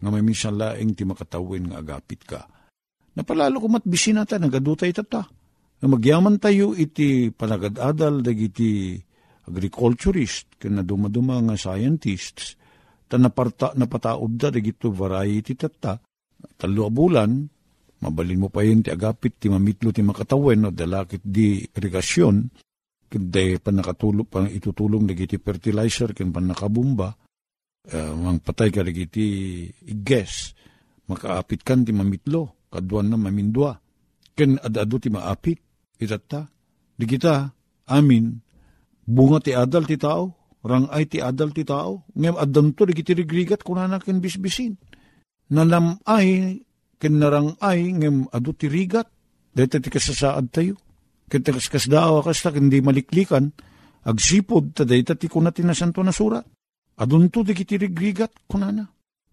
nga 0.00 0.08
may 0.10 0.24
minsan 0.24 0.56
laing 0.56 0.96
ti 0.96 1.04
makatawin 1.04 1.70
nga 1.70 1.78
agapit 1.84 2.20
ka. 2.24 2.40
Napalalo 3.16 3.60
ko 3.60 3.68
matbisin 3.68 4.20
nata, 4.20 4.40
nagadutay 4.40 4.92
tata. 4.92 5.24
Nga 5.76 5.88
magyaman 5.88 6.40
tayo 6.40 6.72
iti 6.72 7.28
panagadadal 7.32 8.24
dagiti 8.24 8.96
agriculturist, 9.46 10.58
na 10.66 10.82
dumaduma 10.82 11.38
nga 11.44 11.54
scientists, 11.54 12.58
ta 13.06 13.16
naparta, 13.16 13.72
napataod 13.78 14.32
da 14.34 14.50
dagito 14.50 14.90
variety 14.90 15.54
tata, 15.54 15.98
talo 16.58 16.90
bulan, 16.90 17.46
mabalin 18.02 18.40
mo 18.42 18.48
pa 18.50 18.66
yun 18.66 18.82
ti 18.82 18.90
agapit, 18.90 19.40
ti 19.40 19.46
mamitlo 19.48 19.94
ti 19.94 20.02
makatawin, 20.02 20.66
no, 20.66 20.70
dalakit 20.74 21.22
di 21.24 21.64
irigasyon, 21.64 22.36
Kundi 23.06 23.54
pa 23.62 23.70
nakatulong, 23.70 24.26
pa 24.26 24.42
itutulong 24.50 25.06
dagiti 25.06 25.38
fertilizer, 25.38 26.10
ken 26.10 26.34
pa 26.34 26.42
nakabumba, 26.42 27.14
uh, 27.94 28.12
mang 28.18 28.42
patay 28.42 28.74
ka 28.74 28.82
dagiti 28.82 29.62
iges, 29.88 30.52
makaapit 31.06 31.62
kan 31.62 31.86
ti 31.86 31.94
mamitlo, 31.94 32.66
kaduan 32.66 33.08
na 33.08 33.16
mamindwa, 33.16 33.78
ken 34.34 34.58
adado 34.58 34.98
ti 34.98 35.08
maapit, 35.08 35.62
itata, 36.02 36.50
di 36.98 37.06
kita, 37.06 37.46
amin, 37.88 38.36
bunga 39.06 39.38
ti 39.38 39.54
adal 39.54 39.86
ti 39.86 39.94
tao, 39.94 40.35
rangay 40.66 41.06
ti 41.06 41.18
adal 41.22 41.54
ti 41.54 41.62
tao, 41.62 42.04
ngem 42.12 42.34
adan 42.34 42.74
to, 42.74 42.90
di 42.90 43.02
rigrigat 43.14 43.62
kunana 43.62 44.02
ken 44.02 44.18
bisbisin. 44.18 44.74
Nanamay, 45.54 46.58
ken 46.98 47.14
narangay, 47.22 47.94
ngem 47.94 48.26
adu 48.34 48.50
ti 48.50 48.66
rigat, 48.66 49.06
dahil 49.54 49.70
ti 49.70 49.88
kasasaad 49.88 50.46
tayo. 50.50 50.74
Kitakas 51.26 51.66
kas 51.66 51.86
daawa 51.90 52.22
kas 52.22 52.42
ta 52.42 52.54
hindi 52.54 52.78
maliklikan, 52.78 53.50
agsipod 54.06 54.78
ta 54.78 54.86
day 54.86 55.02
ti 55.02 55.26
kuna 55.26 55.50
tinasanto 55.50 55.98
na 56.02 56.14
surat. 56.14 56.46
Adun 57.02 57.28
to 57.30 57.42
di 57.42 57.52
kitirigrigat 57.52 58.46
kunana. 58.46 58.86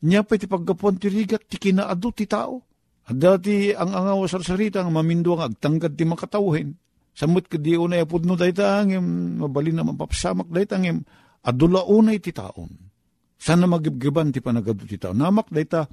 Nya 0.04 0.26
pa 0.26 0.36
ti 0.36 0.50
paggapuan 0.50 0.98
ti 0.98 1.08
rigat 1.08 1.48
ti 1.48 1.62
kinaado 1.62 2.10
ti 2.12 2.26
tao. 2.26 2.60
At 3.04 3.20
dati 3.20 3.76
ang 3.76 3.92
angaw 3.92 4.26
sarsarita 4.26 4.80
ang 4.80 4.96
mamindo 4.96 5.36
ang 5.36 5.54
agtanggad 5.54 5.94
ti 5.96 6.04
makatawin. 6.08 6.72
Samot 7.14 7.46
ka 7.46 7.62
di 7.62 7.78
unay 7.78 8.02
apod 8.02 8.26
no 8.26 8.34
dayta 8.34 8.82
angem, 8.82 9.38
na 9.38 9.84
mapapasamak 9.86 10.50
dayta 10.50 10.82
angem, 10.82 11.06
adula 11.46 11.86
unay 11.86 12.18
ti 12.18 12.34
taon. 12.34 12.74
Sana 13.38 13.70
magibgiban 13.70 14.34
ti 14.34 14.42
panagado 14.42 14.86
ti 14.90 14.98
taon. 14.98 15.22
Namak 15.22 15.54
dayta, 15.54 15.86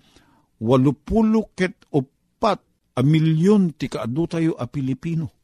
walupulo 0.65 1.53
ket 1.53 1.89
upat 1.93 2.61
a 2.97 3.01
milyon 3.05 3.77
ti 3.77 3.93
kaado 3.93 4.25
tayo 4.25 4.57
a 4.57 4.65
Pilipino 4.65 5.41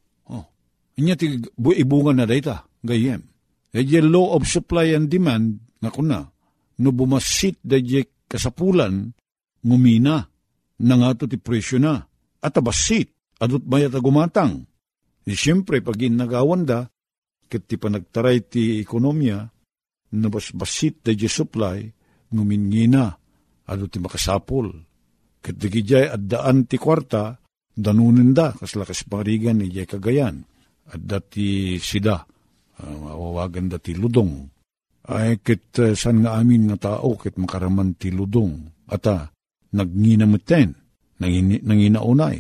Inya 0.97 1.12
ti 1.12 1.28
ibungan 1.61 2.16
na 2.16 2.25
dayta, 2.25 2.64
gayem. 2.80 3.21
Dahil 3.68 4.09
law 4.09 4.33
of 4.33 4.49
supply 4.49 4.97
and 4.97 5.12
demand, 5.12 5.61
nga 5.76 5.92
kuna, 5.92 6.25
no 6.80 6.88
bumasit 6.88 7.61
dahil 7.61 8.09
kasapulan, 8.25 9.12
ngumina, 9.61 10.25
na 10.80 10.95
nga 10.97 11.28
ti 11.28 11.36
presyo 11.36 11.76
na, 11.76 12.00
at 12.41 12.56
abasit, 12.56 13.12
adot 13.36 13.60
mayat 13.69 13.93
gumatang. 14.00 14.65
Di 15.26 15.34
siyempre, 15.34 15.82
pag 15.82 15.99
inagawan 15.99 16.62
da, 16.62 16.86
kat 17.50 17.67
ti 17.67 17.75
panagtaray 17.75 18.47
ti 18.47 18.78
ekonomiya, 18.78 19.43
na 20.15 20.28
basit 20.30 21.02
dahil 21.02 21.26
supply, 21.26 21.82
ngumingina, 22.30 23.10
adot 23.67 23.91
ti 23.91 23.99
makasapol. 23.99 24.71
Kat 25.43 25.58
di 25.58 25.82
at 25.99 26.23
daan 26.23 26.71
ti 26.71 26.78
kwarta, 26.78 27.34
danunin 27.75 28.30
da, 28.30 28.54
kaslakas 28.54 29.02
parigan 29.10 29.58
ni 29.58 29.75
jay 29.75 29.84
kagayan 29.84 30.47
at 30.86 31.02
dati 31.02 31.75
sida, 31.82 32.23
uh, 32.23 32.95
mawawagan 32.95 33.67
dati 33.67 33.99
ludong. 33.99 34.47
Ay 35.10 35.43
kit 35.43 35.75
uh, 35.82 35.95
san 35.99 36.23
nga 36.23 36.39
amin 36.39 36.71
nga 36.71 36.78
tao 36.78 37.19
kit 37.19 37.34
makaraman 37.34 37.99
ti 37.99 38.15
ludong. 38.15 38.86
Ata, 38.86 39.26
uh, 39.26 39.28
nagnginamutin, 39.75 40.71
nangin, 41.19 41.58
nanginaunay, 41.67 42.39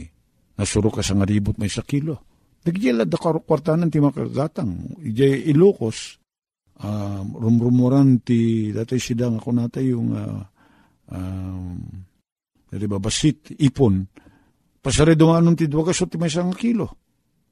nasuro 0.54 0.94
ka 0.94 1.02
sa 1.02 1.18
nga 1.18 1.26
ribot 1.26 1.58
may 1.58 1.70
sa 1.70 1.82
Nagyela 2.66 3.06
da 3.06 3.14
kwartanan 3.16 3.86
ti 3.94 4.02
makagatang. 4.02 4.98
Ijay 4.98 5.46
ilokos, 5.54 6.18
uh, 6.82 7.22
rumrumuran 7.22 8.26
ti 8.26 8.74
dati 8.74 8.98
sida 8.98 9.30
nga 9.30 9.38
kunata 9.38 9.78
yung 9.78 10.10
uh, 10.10 10.42
um, 11.14 11.78
diba, 12.74 12.98
basit, 12.98 13.54
ipon, 13.62 14.02
pasare 14.82 15.14
dumanon 15.14 15.54
ti 15.54 15.70
dwagas 15.70 16.02
ti 16.10 16.18
may 16.18 16.26
isang 16.26 16.50
kilo. 16.58 16.90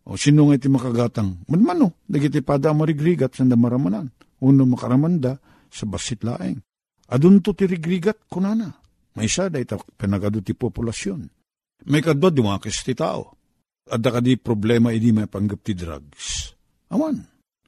O 0.05 0.19
sino 0.19 0.51
nga 0.51 0.59
iti 0.59 0.69
makagatang? 0.69 1.47
Manmano, 1.49 2.05
dagiti 2.05 2.45
pada 2.45 2.75
marigrigat 2.77 3.39
sanda 3.39 3.57
maramanan. 3.57 4.11
Uno 4.45 4.69
makaramanda 4.69 5.41
sa 5.71 5.89
basit 5.89 6.21
laeng. 6.27 6.61
Adun 7.09 7.41
to 7.41 7.57
ti 7.57 7.65
rigrigat 7.65 8.29
kunana. 8.29 8.69
May 9.15 9.31
isa 9.31 9.49
da 9.49 9.63
ita 9.63 9.79
pinagado 9.97 10.43
ti 10.43 10.53
populasyon. 10.53 11.25
May 11.89 12.03
kadwa 12.03 12.29
dumakis 12.29 12.83
ti 12.85 12.93
tao. 12.93 13.34
Adda 13.85 14.09
ka 14.09 14.21
di 14.25 14.41
problema 14.41 14.97
idi 14.97 15.13
may 15.13 15.29
panggap 15.29 15.61
ti 15.61 15.77
drugs. 15.77 16.57
Aman, 16.89 17.21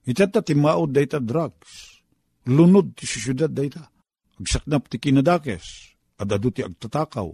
itata 0.09 0.41
ti 0.41 0.57
maod 0.57 0.97
da 0.97 1.05
ita 1.05 1.21
drugs. 1.21 2.01
Lunod 2.49 2.97
ti 2.97 3.05
syudad 3.05 3.53
da 3.53 3.61
ita. 3.61 3.85
Agsaknap 4.41 4.89
ti 4.89 4.97
kinadakes. 4.97 5.97
Adado 6.17 6.49
ti 6.49 6.65
agtatakaw 6.65 7.29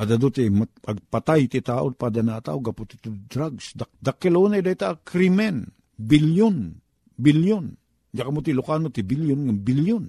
Adado 0.00 0.32
ti 0.32 0.48
pagpatay 0.48 1.44
ti 1.44 1.60
tao 1.60 1.92
pada 1.92 2.24
na 2.24 2.40
tao 2.40 2.56
gapo 2.64 2.88
ti 2.88 2.96
drugs. 3.04 3.76
Dak 3.76 3.92
dakilo 4.00 4.48
na 4.48 4.64
ita 4.64 4.96
krimen. 5.04 5.68
Bilyon. 6.00 6.72
Bilyon. 7.20 7.76
Diya 8.08 8.24
ka 8.24 8.32
mo 8.32 8.40
ti 8.40 8.56
Lucano 8.56 8.88
ti 8.88 9.04
bilyon 9.04 9.44
ng 9.44 9.60
bilyon. 9.60 10.04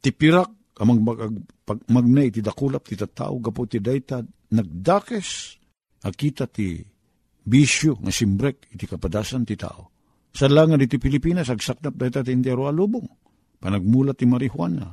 Ti 0.00 0.10
pirak 0.16 0.48
amang 0.80 1.00
mag, 1.04 1.20
pag, 1.60 1.78
magnay 1.92 2.32
ti 2.32 2.40
dakulap 2.40 2.88
ti 2.88 2.96
tao 2.96 3.36
gapo 3.36 3.68
ti 3.68 3.84
dayta 3.84 4.24
nagdakes. 4.48 5.60
Akita 6.08 6.48
ti 6.48 6.80
bisyo 7.44 8.00
nga 8.00 8.10
simbrek 8.10 8.72
iti 8.72 8.88
kapadasan 8.88 9.44
ti 9.44 9.54
tao. 9.54 9.92
Sa 10.34 10.50
langan 10.50 10.82
iti 10.82 10.98
Pilipinas, 10.98 11.46
agsaknap 11.46 11.94
dayta 11.94 12.26
ti 12.26 12.34
intero 12.34 12.66
alubong. 12.66 13.06
Panagmulat 13.62 14.18
ti 14.18 14.26
marihuana. 14.26 14.90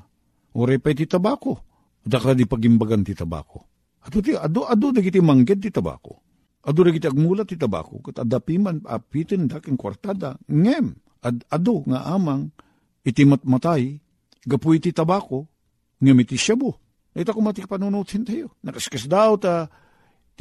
O 0.53 0.67
repay 0.67 0.93
ti 0.93 1.09
tabako. 1.09 1.65
Daka 2.05 2.37
di 2.37 2.45
pagimbagan 2.45 3.05
ti 3.05 3.13
tabako 3.13 3.71
Ado 4.01 4.17
ti 4.25 4.33
ado 4.33 4.65
ado 4.65 4.89
dagiti 4.89 5.21
mangged 5.21 5.61
ti 5.61 5.69
tabako. 5.69 6.17
Ado 6.65 6.79
dagiti 6.81 7.05
agmulat 7.05 7.53
ti 7.53 7.57
tabako 7.57 8.01
ket 8.01 8.25
adapiman 8.25 8.81
apitin 8.89 9.45
daking 9.45 9.77
kwartada 9.77 10.37
ngem 10.49 10.97
ad 11.21 11.45
ado 11.53 11.85
nga 11.85 12.09
amang 12.09 12.49
iti 13.05 13.21
matmatay 13.25 14.01
gapu 14.41 14.73
iti 14.73 14.89
tabako 14.89 15.45
ngem 16.01 16.17
iti 16.25 16.37
shabu. 16.37 16.73
Ita 17.13 17.35
kumatik 17.35 17.69
panunutin 17.69 18.25
tayo. 18.25 18.55
Nakaskas 18.65 19.05
daw 19.05 19.37
ta 19.37 19.69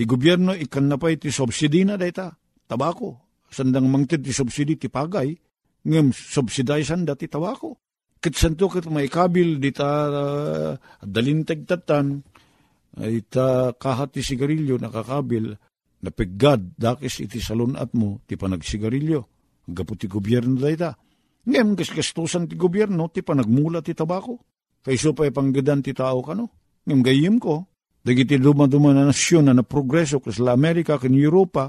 ti 0.00 0.08
gobyerno 0.08 0.56
ikan 0.56 0.88
na 0.88 0.96
pa 0.96 1.12
iti 1.12 1.28
subsidi 1.28 1.84
na 1.84 2.00
dayta 2.00 2.32
tabako. 2.64 3.20
Sandang 3.52 3.84
mangtid 3.84 4.24
ti 4.24 4.32
subsidi 4.32 4.80
ti 4.80 4.88
pagay 4.88 5.28
ngem 5.84 6.08
subsiday 6.16 6.80
sanda 6.80 7.12
ti 7.20 7.28
tabako. 7.28 7.76
Ket 8.16 8.32
santo 8.32 8.72
ket 8.72 8.88
may 8.88 9.12
kabil 9.12 9.60
dita 9.60 10.08
uh, 10.08 10.72
dalintag 11.04 11.68
tatan 11.68 12.16
ay 12.96 13.28
ta 13.28 13.76
kahat 13.76 14.16
ti 14.16 14.24
sigarilyo 14.24 14.80
nakakabil 14.80 15.52
napiggad 16.00 16.80
dakis 16.80 17.20
iti 17.20 17.36
salunat 17.36 17.92
mo 17.92 18.24
ti 18.24 18.40
panagsigarilyo. 18.40 19.20
Gapu 19.68 20.00
ti 20.00 20.08
gobyerno 20.08 20.56
da 20.56 20.72
ita. 20.72 20.90
Ngem 21.44 21.76
kaskastusan 21.76 22.48
ti 22.48 22.56
gobyerno 22.56 23.12
ti 23.12 23.20
panagmula 23.20 23.84
ti 23.84 23.92
tabako. 23.92 24.40
Kayso 24.80 25.12
pa 25.12 25.28
ipanggadan 25.28 25.84
ti 25.84 25.92
tao 25.92 26.24
kano. 26.24 26.48
Ngem 26.88 27.04
gayim 27.04 27.36
ko. 27.36 27.69
Dagiti 28.00 28.40
dumaduma 28.40 28.96
na 28.96 29.04
nasyon 29.12 29.52
na 29.52 29.52
naprogreso 29.52 30.24
kasla 30.24 30.56
Amerika 30.56 30.96
kan 30.96 31.12
Europa 31.12 31.68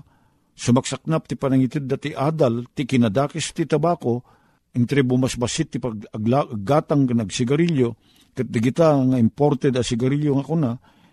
sumaksaknap 0.55 1.27
ti 1.27 1.35
panangitid 1.35 1.83
dati 1.91 2.15
adal 2.15 2.71
ti 2.71 2.87
kinadakis 2.87 3.51
ti 3.51 3.67
tabako 3.67 4.23
entre 4.71 5.03
bumasbasit 5.03 5.75
ti 5.75 5.77
paggatang 5.83 7.11
nagsigarilyo 7.11 7.89
kat 8.31 8.47
digita 8.47 8.95
nga 8.95 9.19
imported 9.19 9.75
a 9.75 9.83
sigarilyo 9.83 10.39
nga 10.39 10.45
kuna 10.47 10.71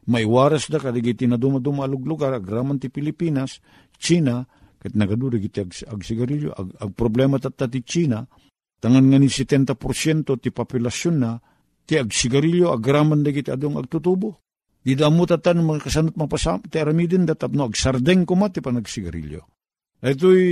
may 0.09 0.23
waras 0.23 0.71
da 0.71 0.81
kadigiti 0.81 1.29
na 1.29 1.37
dumaduma 1.37 1.85
lugar, 1.85 2.33
agraman 2.33 2.81
ti 2.81 2.89
Pilipinas, 2.89 3.61
China, 4.01 4.41
ket 4.81 4.97
nagadu 4.97 5.35
dagiti 5.35 5.61
ag, 5.61 5.75
ag 5.85 6.01
sigarilyo 6.01 6.55
ag, 6.55 6.69
ag 6.79 6.91
problema 6.95 7.43
tat 7.43 7.59
ti 7.59 7.83
China 7.83 8.23
tangan 8.79 9.11
nga 9.11 9.19
ni 9.19 9.27
70% 9.27 10.39
ti 10.39 10.55
populasyon 10.55 11.17
na 11.19 11.35
ti 11.83 11.99
ag 11.99 12.15
sigarilyo 12.15 12.71
agraman 12.71 13.27
dagiti 13.27 13.51
adong 13.51 13.83
agtutubo 13.83 14.48
di 14.89 14.97
damo 14.97 15.29
tatan 15.29 15.61
mga 15.61 15.85
kasanot 15.85 16.17
mapasam 16.17 16.65
ti 16.65 16.81
aramidin 16.81 17.29
datapno 17.29 17.69
ag 17.69 17.77
sardeng 17.77 18.25
kuma 18.25 18.49
ti 18.49 18.65
panagsigarilyo 18.65 19.59
Ito'y 19.99 20.47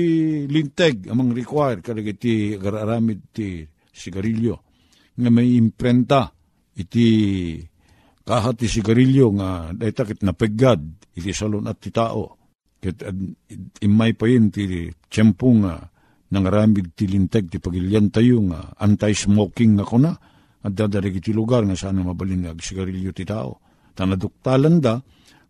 linteg 0.51 1.07
amang 1.07 1.31
require 1.31 1.79
kadagiti 1.79 2.59
agararamid 2.59 3.31
ti 3.31 3.63
sigarilyo. 3.95 4.55
Nga 5.23 5.31
may 5.31 5.55
imprenta 5.55 6.27
iti 6.75 7.07
kahat 8.27 8.59
ti 8.59 8.67
sigarilyo 8.67 9.27
nga 9.39 9.71
dayta 9.71 10.03
kit 10.03 10.27
napegad 10.27 10.83
iti 11.15 11.31
salon 11.31 11.71
at 11.71 11.79
ti 11.79 11.95
tao. 11.95 12.51
Ket 12.83 13.07
imay 13.87 14.19
pa 14.19 14.27
yun 14.27 14.51
ti 14.51 14.91
tiyempo 15.07 15.47
nga 15.63 15.79
nangaramid 16.35 16.99
ti 16.99 17.07
linteg 17.07 17.47
ti 17.47 17.63
pagilyan 17.63 18.11
tayo 18.11 18.43
nga 18.51 18.75
anti-smoking 18.83 19.79
nga 19.79 19.87
kuna 19.87 20.11
at 20.67 20.75
dadarig 20.75 21.23
iti 21.23 21.31
lugar 21.31 21.63
nga 21.63 21.79
sana 21.79 22.03
mabalin 22.03 22.51
nga 22.51 22.53
sigarilyo 22.59 23.15
ti 23.15 23.23
tao 23.23 23.63
tanaduktalan 23.97 24.77
da 24.79 25.01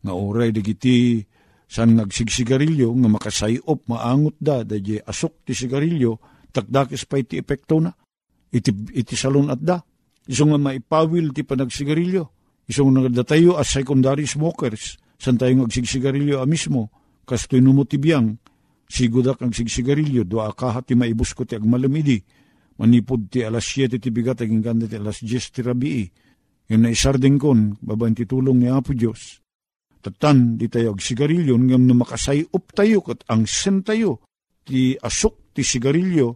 nga 0.01 0.13
oray 0.15 0.55
dagiti 0.55 1.27
san 1.67 1.99
ngagsigsigarilyo 1.99 2.95
nga 2.95 3.09
makasayop 3.11 3.91
maangot 3.91 4.39
da 4.39 4.63
dadya 4.63 5.03
asok 5.03 5.43
ti 5.43 5.53
sigarilyo 5.53 6.37
takdakis 6.57 7.05
pa 7.05 7.21
iti 7.21 7.37
epekto 7.37 7.85
na. 7.85 7.93
Iti, 8.49 8.73
iti 8.97 9.13
salon 9.13 9.53
at 9.53 9.61
da. 9.61 9.77
Iso 10.25 10.49
nga 10.49 10.57
maipawil 10.57 11.37
ti 11.37 11.45
panagsigarilyo. 11.45 12.25
Isong 12.67 12.97
nagdatayo 12.97 13.61
as 13.61 13.69
secondary 13.69 14.25
smokers, 14.25 14.97
san 15.21 15.37
tayo 15.37 15.69
agsigsigarilyo 15.69 16.43
a 16.43 16.47
mismo, 16.49 16.91
kastoy 17.23 17.63
numutibiyang, 17.63 18.43
sigudak 18.91 19.39
ang 19.39 19.55
sigsigarilyo, 19.55 20.27
doa 20.27 20.51
kahat 20.51 20.91
ti 20.91 20.99
maibus 20.99 21.31
ko 21.31 21.47
ti 21.47 21.55
agmalamidi, 21.55 22.19
manipod 22.83 23.31
ti 23.31 23.47
alas 23.47 23.71
7 23.71 24.03
ti 24.03 24.11
bigat, 24.11 24.43
aging 24.43 24.67
ganda 24.67 24.91
ti 24.91 24.99
alas 24.99 25.23
10 25.23 25.55
ti 25.55 25.61
rabii, 25.63 26.11
yung 26.67 26.83
naisarding 26.83 27.39
kon, 27.39 27.79
babayan 27.79 28.19
ti 28.19 28.27
tulong 28.27 28.63
ni 28.63 28.69
Apo 28.71 28.91
Diyos. 28.91 29.39
Tatan, 30.03 30.59
di 30.59 30.71
tayo 30.71 30.95
agsigarilyo, 30.95 31.59
ngam 31.59 31.87
na 31.87 31.95
makasayop 31.99 32.65
tayo, 32.75 33.03
kat 33.03 33.27
ang 33.27 33.47
sen 33.47 33.83
tayo, 33.83 34.23
ti 34.67 34.95
asok 34.99 35.55
ti 35.55 35.63
sigarilyo, 35.67 36.29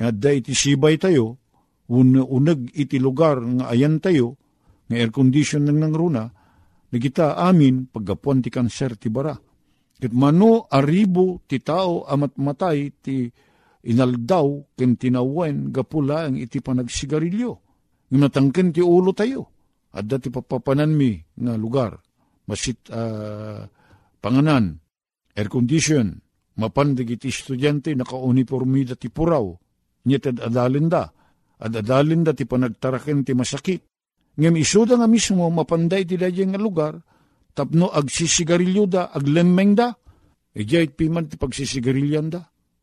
at 0.00 0.16
da 0.16 0.32
iti 0.32 0.52
sibay 0.52 0.96
tayo, 0.96 1.38
un 1.92 2.16
unag 2.16 2.72
iti 2.72 2.96
lugar 2.96 3.40
nga 3.40 3.68
ayan 3.68 4.00
tayo, 4.00 4.40
nga 4.88 4.96
air 4.96 5.12
condition 5.12 5.68
nang 5.68 5.80
nang 5.80 5.92
runa, 5.92 6.24
nagita 6.92 7.36
amin 7.36 7.88
paggapuan 7.88 8.40
ti 8.40 8.48
kanser 8.48 8.96
ti 8.96 9.12
bara. 9.12 9.36
Ket 10.02 10.10
mano 10.10 10.66
aribo 10.66 11.44
ti 11.46 11.62
tao 11.62 12.02
amat 12.08 12.34
matay 12.42 12.90
ti 12.98 13.30
inaldaw 13.86 14.74
ken 14.74 14.98
tinawen 14.98 15.70
gapula 15.70 16.26
ang 16.26 16.40
iti 16.40 16.58
panagsigarilyo. 16.58 17.52
Nga 18.10 18.18
natangken 18.18 18.74
ti 18.74 18.82
ulo 18.82 19.14
tayo. 19.14 19.51
At 19.92 20.08
dati 20.08 20.32
papapanan 20.32 20.92
mi 20.92 21.16
nga 21.16 21.54
lugar. 21.56 21.96
Masit 22.48 22.88
uh, 22.90 23.62
panganan, 24.18 24.80
air 25.36 25.48
condition, 25.52 26.16
mapandig 26.58 27.16
iti 27.16 27.28
estudyante 27.28 27.92
naka-uniformida 27.92 28.96
ti 28.96 29.12
puraw. 29.12 29.52
Nyet 30.08 30.42
adalinda. 30.42 31.12
Ad 31.62 31.72
adalinda 31.78 32.34
ti 32.34 32.48
panagtaraken 32.48 33.22
ti 33.22 33.32
masakit 33.36 33.82
Ngem 34.32 34.56
isuda 34.56 34.96
nga 34.96 35.08
mismo 35.08 35.44
mapanday 35.52 36.08
ti 36.08 36.16
dayeng 36.16 36.56
nga 36.56 36.60
lugar, 36.60 36.94
tapno 37.52 37.92
agsisigarilyo 37.92 38.88
da, 38.88 39.12
aglemmeng 39.12 39.76
da, 39.76 39.92
ijay 40.56 40.88
piman 40.96 41.28
ti 41.28 41.36
pagsisigarilyan 41.36 42.32
da. 42.32 42.40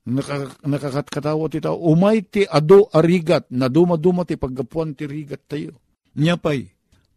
Naka, 0.10 0.66
nakakatkatawa 0.66 1.50
ti 1.50 1.62
tao, 1.62 1.78
umay 1.90 2.26
ti 2.26 2.46
ado 2.46 2.90
arigat, 2.94 3.50
na 3.54 3.70
duma-duma 3.70 4.26
ti 4.26 4.38
paggapuan 4.38 4.94
ti 4.94 5.10
rigat 5.10 5.46
tayo. 5.50 5.74
Nyapay, 6.18 6.66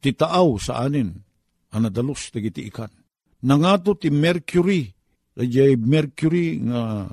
ti 0.03 0.11
taaw 0.19 0.59
sa 0.59 0.83
anin, 0.83 1.15
anadalos 1.71 2.35
ti 2.35 2.43
giti 2.43 2.67
ikan. 2.67 2.91
Nangato 3.47 3.95
ti 3.95 4.11
mercury, 4.11 4.91
ijay 5.38 5.79
mercury 5.79 6.59
nga 6.59 7.07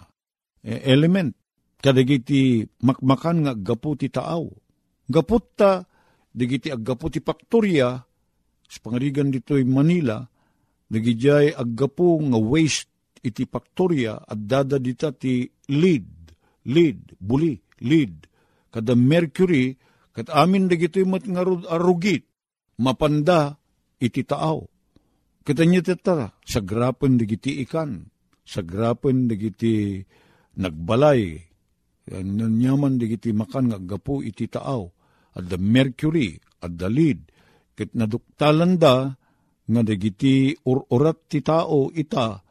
eh, 0.65 0.82
element, 0.89 1.34
kadagiti 1.78 2.65
makmakan 2.82 3.45
nga 3.45 3.54
gapu 3.54 3.93
ti 3.93 4.10
taaw. 4.10 4.49
Gaput 5.10 5.45
ta, 5.58 5.82
digiti 6.30 6.69
aggapo 6.69 7.10
ti 7.10 7.17
Paktorya, 7.17 7.97
sa 8.69 8.78
pangarigan 8.86 9.34
dito'y 9.34 9.65
Manila, 9.65 10.21
nagijay 10.93 11.49
aggapo 11.58 12.21
nga 12.21 12.38
waste 12.38 12.93
iti 13.25 13.49
Paktorya 13.49 14.21
at 14.21 14.38
dada 14.45 14.78
dita 14.78 15.10
ti 15.10 15.49
lead, 15.73 16.06
lead, 16.69 17.17
buli, 17.17 17.58
lead. 17.82 18.30
Kada 18.69 18.93
mercury, 18.93 19.73
kat 20.13 20.30
amin 20.30 20.69
dagito'y 20.69 21.10
mat 21.10 21.25
nga 21.25 21.41
arugit, 21.73 22.29
mapanda 22.80 23.60
iti 24.00 24.24
taaw. 24.24 24.63
Kita 25.44 25.63
niya 25.65 25.82
tata, 25.96 26.36
sagrapan 26.46 27.20
digiti 27.20 27.60
ikan, 27.63 28.06
sagrapan 28.44 29.28
digiti 29.28 30.04
nagbalay, 30.60 31.36
nanyaman 32.10 32.98
digiti 32.98 33.36
makan 33.36 33.72
nga 33.74 33.80
gapo 33.82 34.24
iti 34.24 34.50
taaw 34.50 34.84
at 35.36 35.46
the 35.48 35.60
mercury, 35.62 36.36
at 36.60 36.76
the 36.76 36.89
lead, 36.89 37.30
ket 37.78 37.94
naduktalan 37.94 38.76
da, 38.76 39.13
nga 39.70 39.82
dagiti 39.86 40.58
ururat 40.65 41.30
ti 41.30 41.39
tao 41.46 41.94
ita, 41.94 42.42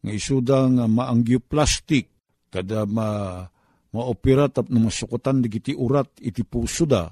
nga 0.00 0.12
isuda 0.12 0.70
nga 0.70 0.84
maanggyo 0.86 1.42
plastic, 1.42 2.08
kada 2.48 2.86
ma 2.86 3.42
maopera 3.90 4.46
tap 4.46 4.70
na 4.70 4.86
masukutan 4.86 5.42
dagiti 5.42 5.74
urat 5.74 6.22
iti 6.22 6.46
puso 6.46 6.86
da, 6.86 7.10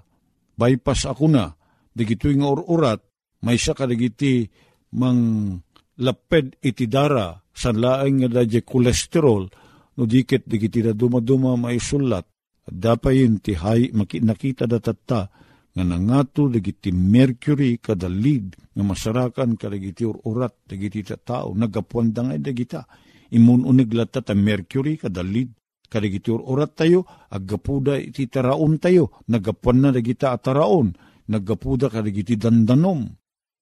bypass 0.54 1.10
ako 1.10 1.26
na, 1.26 1.50
dagiti 1.98 2.30
nga 2.38 2.54
ururat, 2.54 3.02
may 3.42 3.58
siya 3.58 3.74
kadagiti 3.74 4.46
mang 4.94 5.50
laped 5.98 6.62
iti 6.62 6.86
dara, 6.86 7.34
sa 7.50 7.74
laeng 7.74 8.22
nga 8.22 8.28
dadya 8.38 8.62
kolesterol, 8.62 9.50
no 9.98 10.02
dikit 10.06 10.46
digiti 10.46 10.78
da 10.78 10.94
dumaduma 10.94 11.58
may 11.58 11.82
sulat, 11.82 12.22
dapayin 12.70 13.42
ti 13.42 13.58
hay 13.58 13.90
nakita 14.22 14.70
datatta 14.70 15.26
nga 15.74 15.84
nangato 15.84 16.46
dagiti 16.46 16.94
mercury 16.94 17.82
kada 17.82 18.06
lead 18.06 18.54
nga 18.74 18.84
masarakan 18.84 19.58
kadagiti 19.58 20.06
urat 20.06 20.54
dagiti 20.68 21.02
tao 21.02 21.54
nagapuan 21.54 22.14
da 22.14 22.26
nga 22.28 22.36
dagita 22.38 22.86
imun 23.34 23.66
unig 23.66 23.90
lata 23.92 24.22
ta 24.22 24.34
mercury 24.38 24.96
kada 25.00 25.24
lead. 25.24 25.50
Kadagiti 25.88 26.28
urat 26.28 26.76
tayo 26.76 27.08
agapuda 27.32 27.96
iti 27.96 28.28
taraon 28.28 28.76
tayo 28.76 29.24
nagapuan 29.24 29.80
na 29.80 29.88
dagita 29.88 30.36
ataraon 30.36 30.92
nagapuda 31.28 31.92
kadagiti 31.92 32.34
dandanom. 32.34 33.08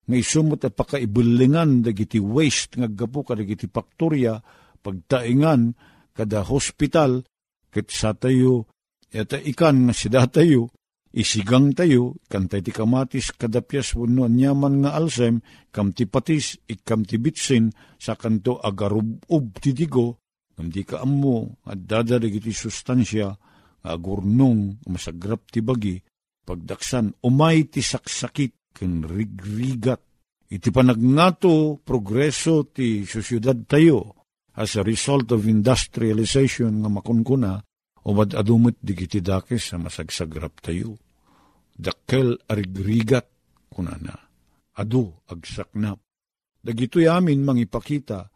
Nga 0.06 0.16
isumot 0.16 0.62
at 0.62 0.78
pakaibulingan 0.78 1.82
dagiti 1.82 2.22
waste 2.22 2.78
nga 2.78 2.86
gapu 2.86 3.26
kadagiti 3.26 3.66
faktorya 3.66 4.38
pagtaingan 4.78 5.74
kada 6.14 6.46
hospital 6.46 7.26
ket 7.74 7.90
sa 7.90 8.14
tayo 8.14 8.70
Eta 9.16 9.38
ikan 9.38 9.86
nga 9.86 9.94
sida 9.94 10.26
tayo, 10.26 10.74
isigang 11.14 11.72
tayo, 11.72 12.18
kantay 12.26 12.60
ti 12.60 12.74
kamatis 12.74 13.30
kadapyas 13.32 13.94
wano 13.94 14.26
nyaman 14.26 14.82
nga 14.82 14.98
alsem, 14.98 15.40
kam 15.70 15.94
ti 15.94 16.10
patis, 16.10 16.58
ikam 16.66 17.06
ti 17.06 17.16
bitsin, 17.22 17.70
sa 17.96 18.18
kanto 18.18 18.58
agarubub 18.58 19.56
ti 19.62 19.70
digo, 19.70 20.18
kam 20.58 20.74
ti 20.74 20.82
kaammo, 20.82 21.62
at 21.70 21.86
dadarig 21.86 22.42
iti 22.42 22.50
sustansya, 22.50 23.30
agurnong, 23.86 24.82
masagrap 24.90 25.46
ti 25.54 25.62
bagi, 25.62 25.96
pagdaksan, 26.46 27.18
umay 27.26 27.66
ti 27.66 27.82
saksakit, 27.82 28.70
ken 28.70 29.02
rigrigat. 29.02 30.00
Iti 30.46 30.70
panagnato 30.70 31.82
progreso 31.82 32.70
ti 32.70 33.02
sosyudad 33.02 33.66
tayo 33.66 34.14
as 34.54 34.78
a 34.78 34.86
result 34.86 35.34
of 35.34 35.50
industrialization 35.50 36.86
nga 36.86 36.88
makunkuna, 36.88 37.66
Umad 38.06 38.38
adumot 38.38 38.78
digiti 38.78 39.18
dakes 39.18 39.74
sa 39.74 39.82
masagsagrap 39.82 40.62
tayo. 40.62 40.94
Dakkel 41.74 42.38
arigrigat 42.46 43.26
kunana. 43.66 44.14
Adu 44.78 45.10
agsaknap. 45.26 45.98
Dagitoy 46.62 47.10
amin 47.10 47.42
mangipakita 47.42 48.30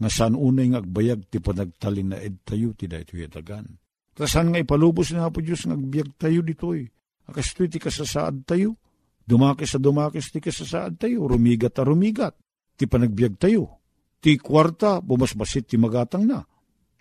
nga 0.00 0.08
saan 0.08 0.38
unay 0.38 0.70
nga 0.70 0.80
agbayag 0.80 1.26
ti 1.26 1.42
panagtalin 1.42 2.14
na 2.14 2.18
ed 2.22 2.46
tayo 2.46 2.70
ti 2.78 2.86
dayto 2.86 3.18
yatagan. 3.18 3.66
Kasan 4.14 4.54
nga 4.54 4.62
ipalubos 4.62 5.10
na 5.10 5.26
po 5.26 5.42
Diyos 5.42 5.66
nga 5.66 5.74
agbayag 5.74 6.14
tayo 6.14 6.46
ditoy. 6.46 6.86
Akastoy 7.30 7.70
ti 7.70 7.78
kasasaad 7.78 8.42
tayo. 8.42 8.74
Dumakis 9.22 9.72
sa 9.72 9.78
dumakis 9.78 10.34
ti 10.34 10.42
kasasaad 10.42 10.98
tayo. 10.98 11.30
Rumigat 11.30 11.78
a 11.78 11.86
rumigat. 11.86 12.34
Ti 12.74 12.90
panagbiag 12.90 13.38
tayo. 13.38 13.78
Ti 14.18 14.36
kwarta, 14.36 14.98
bumasbasit 14.98 15.70
ti 15.70 15.78
magatang 15.78 16.26
na. 16.26 16.42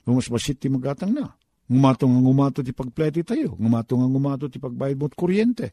Bumasbasit 0.05 0.61
ti 0.61 0.69
magatang 0.69 1.11
na 1.11 1.27
Ngumato 1.69 2.09
nga 2.09 2.17
ngumato 2.17 2.59
ti 2.65 2.73
pagpleti 2.73 3.21
tayo. 3.21 3.53
Ngumato 3.61 3.93
nga 3.93 4.07
ngumato 4.09 4.49
ti 4.49 4.57
pagbayad 4.57 4.97
mo't 4.97 5.13
kuryente. 5.13 5.67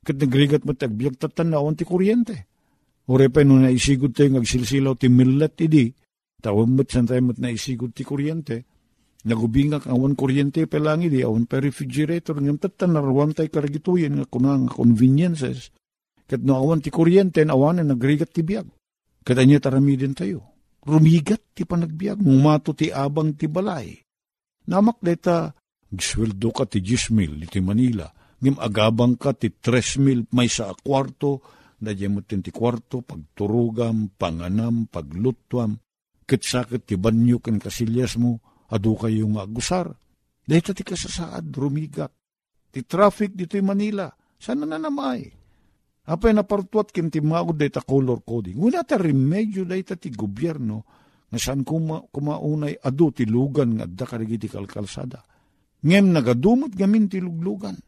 Kat 0.00 0.16
nagrigat 0.16 0.64
mo 0.64 0.72
tagbiag 0.72 1.20
tatanawan 1.20 1.76
ti 1.76 1.84
kuryente. 1.84 2.48
Ure 3.12 3.28
pa 3.28 3.44
nung 3.44 3.60
naisigod 3.60 4.16
tayo 4.16 4.32
ngagsilsilaw 4.32 4.96
ti 4.96 5.12
millet 5.12 5.60
idi. 5.60 5.92
Tawag 6.40 6.72
mo't 6.72 6.88
san 6.88 7.04
tayo 7.04 7.20
mo't 7.20 7.36
naisigod 7.36 7.92
ti 7.92 8.00
kuryente. 8.00 8.64
Nagubingak 9.22 9.86
awan 9.86 10.18
kuryente 10.18 10.66
pelangi 10.66 11.06
di 11.06 11.22
awan 11.22 11.46
pa 11.46 11.62
refrigerator 11.62 12.42
ngam 12.42 12.58
tatan 12.58 12.98
narwan 12.98 13.30
tay 13.30 13.46
karagituyen 13.46 14.18
nga 14.18 14.26
kunang 14.26 14.66
conveniences. 14.66 15.70
Kat 16.26 16.42
no 16.42 16.58
awan 16.58 16.82
ti 16.82 16.90
kuryente 16.90 17.38
awan 17.46 17.78
na 17.78 17.94
nagrigat 17.94 18.34
ti 18.34 18.42
biag. 18.42 18.66
Katanya 19.22 19.62
tarami 19.62 19.94
din 19.94 20.18
tayo. 20.18 20.42
Rumigat 20.82 21.54
ti 21.54 21.62
panagbiag, 21.62 22.18
mumato 22.18 22.74
ti 22.74 22.90
abang 22.90 23.38
ti 23.38 23.46
balay. 23.46 23.94
Namak 24.66 24.98
deta, 24.98 25.54
gisweldo 25.86 26.50
ka 26.50 26.66
ti 26.66 26.82
10 26.82 27.14
mil 27.14 27.38
iti 27.46 27.62
Manila, 27.62 28.10
ngim 28.42 28.58
agabang 28.58 29.14
ka 29.14 29.30
ti 29.30 29.54
3 29.54 30.02
mil 30.02 30.26
may 30.34 30.50
sa 30.50 30.74
kwarto, 30.74 31.38
na 31.82 31.94
mo 32.10 32.22
ti 32.26 32.50
kwarto, 32.50 33.02
pagturugam, 33.02 34.10
panganam, 34.18 34.90
paglutwam, 34.90 35.78
kitsakit 36.26 36.86
ti 36.86 36.94
banyo 36.98 37.38
ken 37.38 37.62
kasilyas 37.62 38.18
mo, 38.18 38.42
adu 38.72 38.96
kayo 38.96 39.28
nga 39.36 39.44
agusar. 39.44 39.92
Dahita 40.42 40.72
ti 40.72 40.82
kasasaad, 40.82 41.52
rumigat. 41.54 42.10
Ti 42.72 42.82
traffic 42.88 43.36
dito 43.36 43.60
Manila, 43.60 44.08
sana 44.40 44.64
na 44.64 44.80
namay. 44.80 45.28
Apay 46.02 46.34
napartuat 46.34 46.90
kin 46.90 47.12
ti 47.12 47.22
maud 47.22 47.54
dayta 47.54 47.84
color 47.84 48.26
coding. 48.26 48.58
Wala 48.58 48.82
ta 48.82 48.98
remedyo 48.98 49.62
dayta 49.62 49.94
ti 49.94 50.10
gobyerno 50.10 50.82
nga 51.30 51.38
saan 51.38 51.62
kuma, 51.62 52.02
kumaunay 52.10 52.74
adu 52.82 53.14
ti 53.14 53.22
lugan 53.22 53.78
nga 53.78 53.84
adda 53.86 54.04
karigi 54.08 54.36
ti 54.36 54.48
kalkalsada. 54.50 55.22
Ngem 55.86 56.10
nagadumot 56.10 56.74
gamin 56.74 57.06
ti 57.06 57.22
luglugan. 57.22 57.78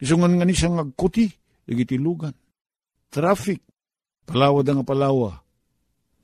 Isungan 0.00 0.40
nga 0.40 0.44
ni 0.48 0.56
siyang 0.56 0.80
agkuti, 0.80 1.28
ti 1.66 1.96
lugan. 2.00 2.32
Traffic, 3.12 3.60
palawa 4.24 4.60
da 4.64 4.72
nga 4.76 4.84
palawa, 4.84 5.30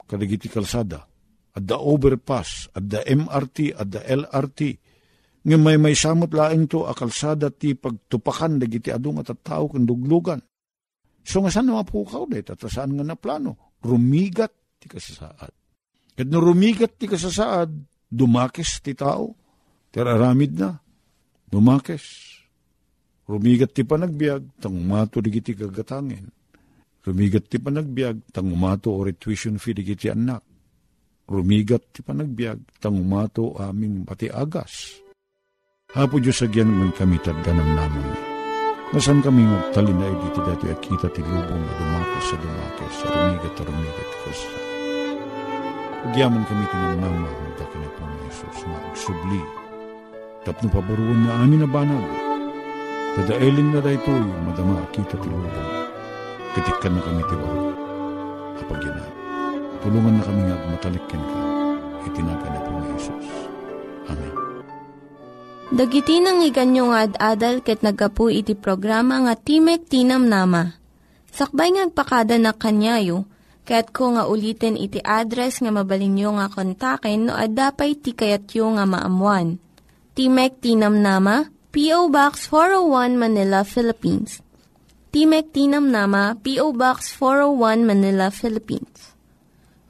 kadagiti 0.09 0.49
kalsada. 0.49 1.12
Adda 1.53 1.77
overpass, 1.77 2.73
adda 2.73 3.05
MRT, 3.05 3.77
adda 3.77 4.01
LRT. 4.09 4.61
Ngem 5.43 5.61
may 5.61 5.77
may 5.77 5.97
samot 5.99 6.33
laing 6.33 6.71
to 6.71 6.87
akalsada 6.87 7.51
ti 7.51 7.75
pagtupakan 7.75 8.63
dagiti 8.63 8.95
adu 8.95 9.13
nga 9.19 9.35
tattao 9.35 9.69
ken 9.69 9.85
duglugan 9.85 10.41
So 11.23 11.39
nga 11.43 11.55
saan 11.55 11.71
mapukaw 11.71 12.27
day, 12.27 12.43
tatasaan 12.43 12.99
nga 12.99 13.05
na 13.07 13.15
plano, 13.15 13.79
rumigat 13.87 14.51
ti 14.83 14.91
kasasaad. 14.91 15.55
Kat 16.19 16.27
no 16.27 16.43
rumigat 16.43 16.99
ti 16.99 17.07
kasasaad, 17.07 17.71
dumakes 18.11 18.83
ti 18.83 18.93
tao, 18.99 19.39
tiraramid 19.95 20.53
na, 20.59 20.75
dumakes. 21.47 22.35
Rumigat 23.23 23.71
ti 23.71 23.87
panagbiag, 23.87 24.59
tang 24.59 24.75
umato 24.75 25.23
di 25.23 25.31
kiti 25.31 25.55
kagatangin. 25.55 26.27
Rumigat 27.07 27.47
ti 27.47 27.63
panagbiag, 27.63 28.35
tang 28.35 28.51
umato 28.51 28.91
o 28.91 29.07
tuition 29.15 29.63
fee 29.63 29.79
di 29.79 29.87
kiti 29.87 30.11
anak. 30.11 30.43
Rumigat 31.29 31.95
ti 31.95 32.01
panagbiag, 32.03 32.83
tang 32.83 32.99
umato 32.99 33.55
aming 33.59 34.03
pati 34.07 34.27
agas. 34.29 35.03
Hapo 35.93 36.19
Diyos 36.19 36.41
agyan 36.41 36.73
man 36.73 36.91
kami 36.97 37.21
tagdanam 37.21 37.69
naman 37.77 38.33
Nasan 38.93 39.25
kami 39.25 39.41
magtalin 39.49 39.97
na 39.97 40.05
dito 40.21 40.45
dati 40.45 40.69
at 40.69 40.77
kita 40.85 41.09
ti 41.17 41.25
lubong 41.25 41.65
na 41.65 41.73
dumakos 41.81 42.25
sa 42.29 42.37
dumakos, 42.37 42.93
sa 43.01 43.07
rumigat 43.09 43.55
at 43.57 43.65
rumigat 43.65 44.11
ko 44.21 44.31
sa. 44.37 44.49
Pagyaman 46.05 46.45
kami 46.45 46.65
na 46.69 47.89
po 47.97 48.05
ni 48.05 48.17
Jesus, 48.29 48.59
na 48.69 48.77
agsubli. 48.93 49.41
Tapno 50.45 50.69
paburuan 50.69 51.25
na 51.25 51.41
amin 51.41 51.65
na 51.65 51.69
banag. 51.73 52.05
Dadaelin 53.17 53.73
na 53.73 53.81
da 53.81 53.97
ito 53.97 54.13
yung 54.13 54.45
madama 54.45 54.85
kita 54.93 55.17
ti 55.17 55.29
lubong. 55.33 55.71
Katikan 56.53 56.93
na 56.93 57.01
kami 57.01 57.23
ti 57.25 57.35
waro. 57.41 57.73
Kapag 58.61 58.81
yan 58.85 59.22
tulungan 59.83 60.15
na 60.19 60.23
kami 60.23 60.43
nga 60.47 60.57
matalikin 60.71 61.23
ka. 61.23 61.39
Itinaga 62.07 62.47
na 62.49 62.61
po 62.63 62.71
ni 62.71 62.87
Jesus. 62.95 63.27
Amen. 64.07 64.33
Dagiti 65.73 66.17
nang 66.23 66.45
iganyo 66.45 66.93
nga 66.95 67.09
ad-adal 67.09 67.65
ket 67.67 67.83
nagapu 67.83 68.31
iti 68.31 68.55
programa 68.55 69.27
nga 69.27 69.35
Timek 69.35 69.91
Tinam 69.91 70.31
Nama. 70.31 70.79
Sakbay 71.33 71.73
ngagpakada 71.73 72.37
na 72.37 72.53
kanyayo, 72.53 73.25
ket 73.65 73.89
ko 73.91 74.13
nga 74.15 74.29
ulitin 74.29 74.77
iti 74.77 75.01
address 75.01 75.65
nga 75.65 75.73
mabalinyo 75.73 76.37
nga 76.37 76.53
kontaken 76.53 77.27
no 77.27 77.33
ad-dapay 77.35 77.97
tikayatyo 77.99 78.77
nga 78.77 78.85
maamuan. 78.85 79.59
Timek 80.13 80.61
Tinam 80.61 81.01
Nama, 81.01 81.49
P.O. 81.73 82.13
Box 82.13 82.53
401 82.53 83.17
Manila, 83.17 83.65
Philippines. 83.65 84.45
Timek 85.09 85.57
Tinam 85.57 85.89
Nama, 85.89 86.37
P.O. 86.37 86.77
Box 86.77 87.17
401 87.17 87.89
Manila, 87.89 88.29
Philippines. 88.29 89.17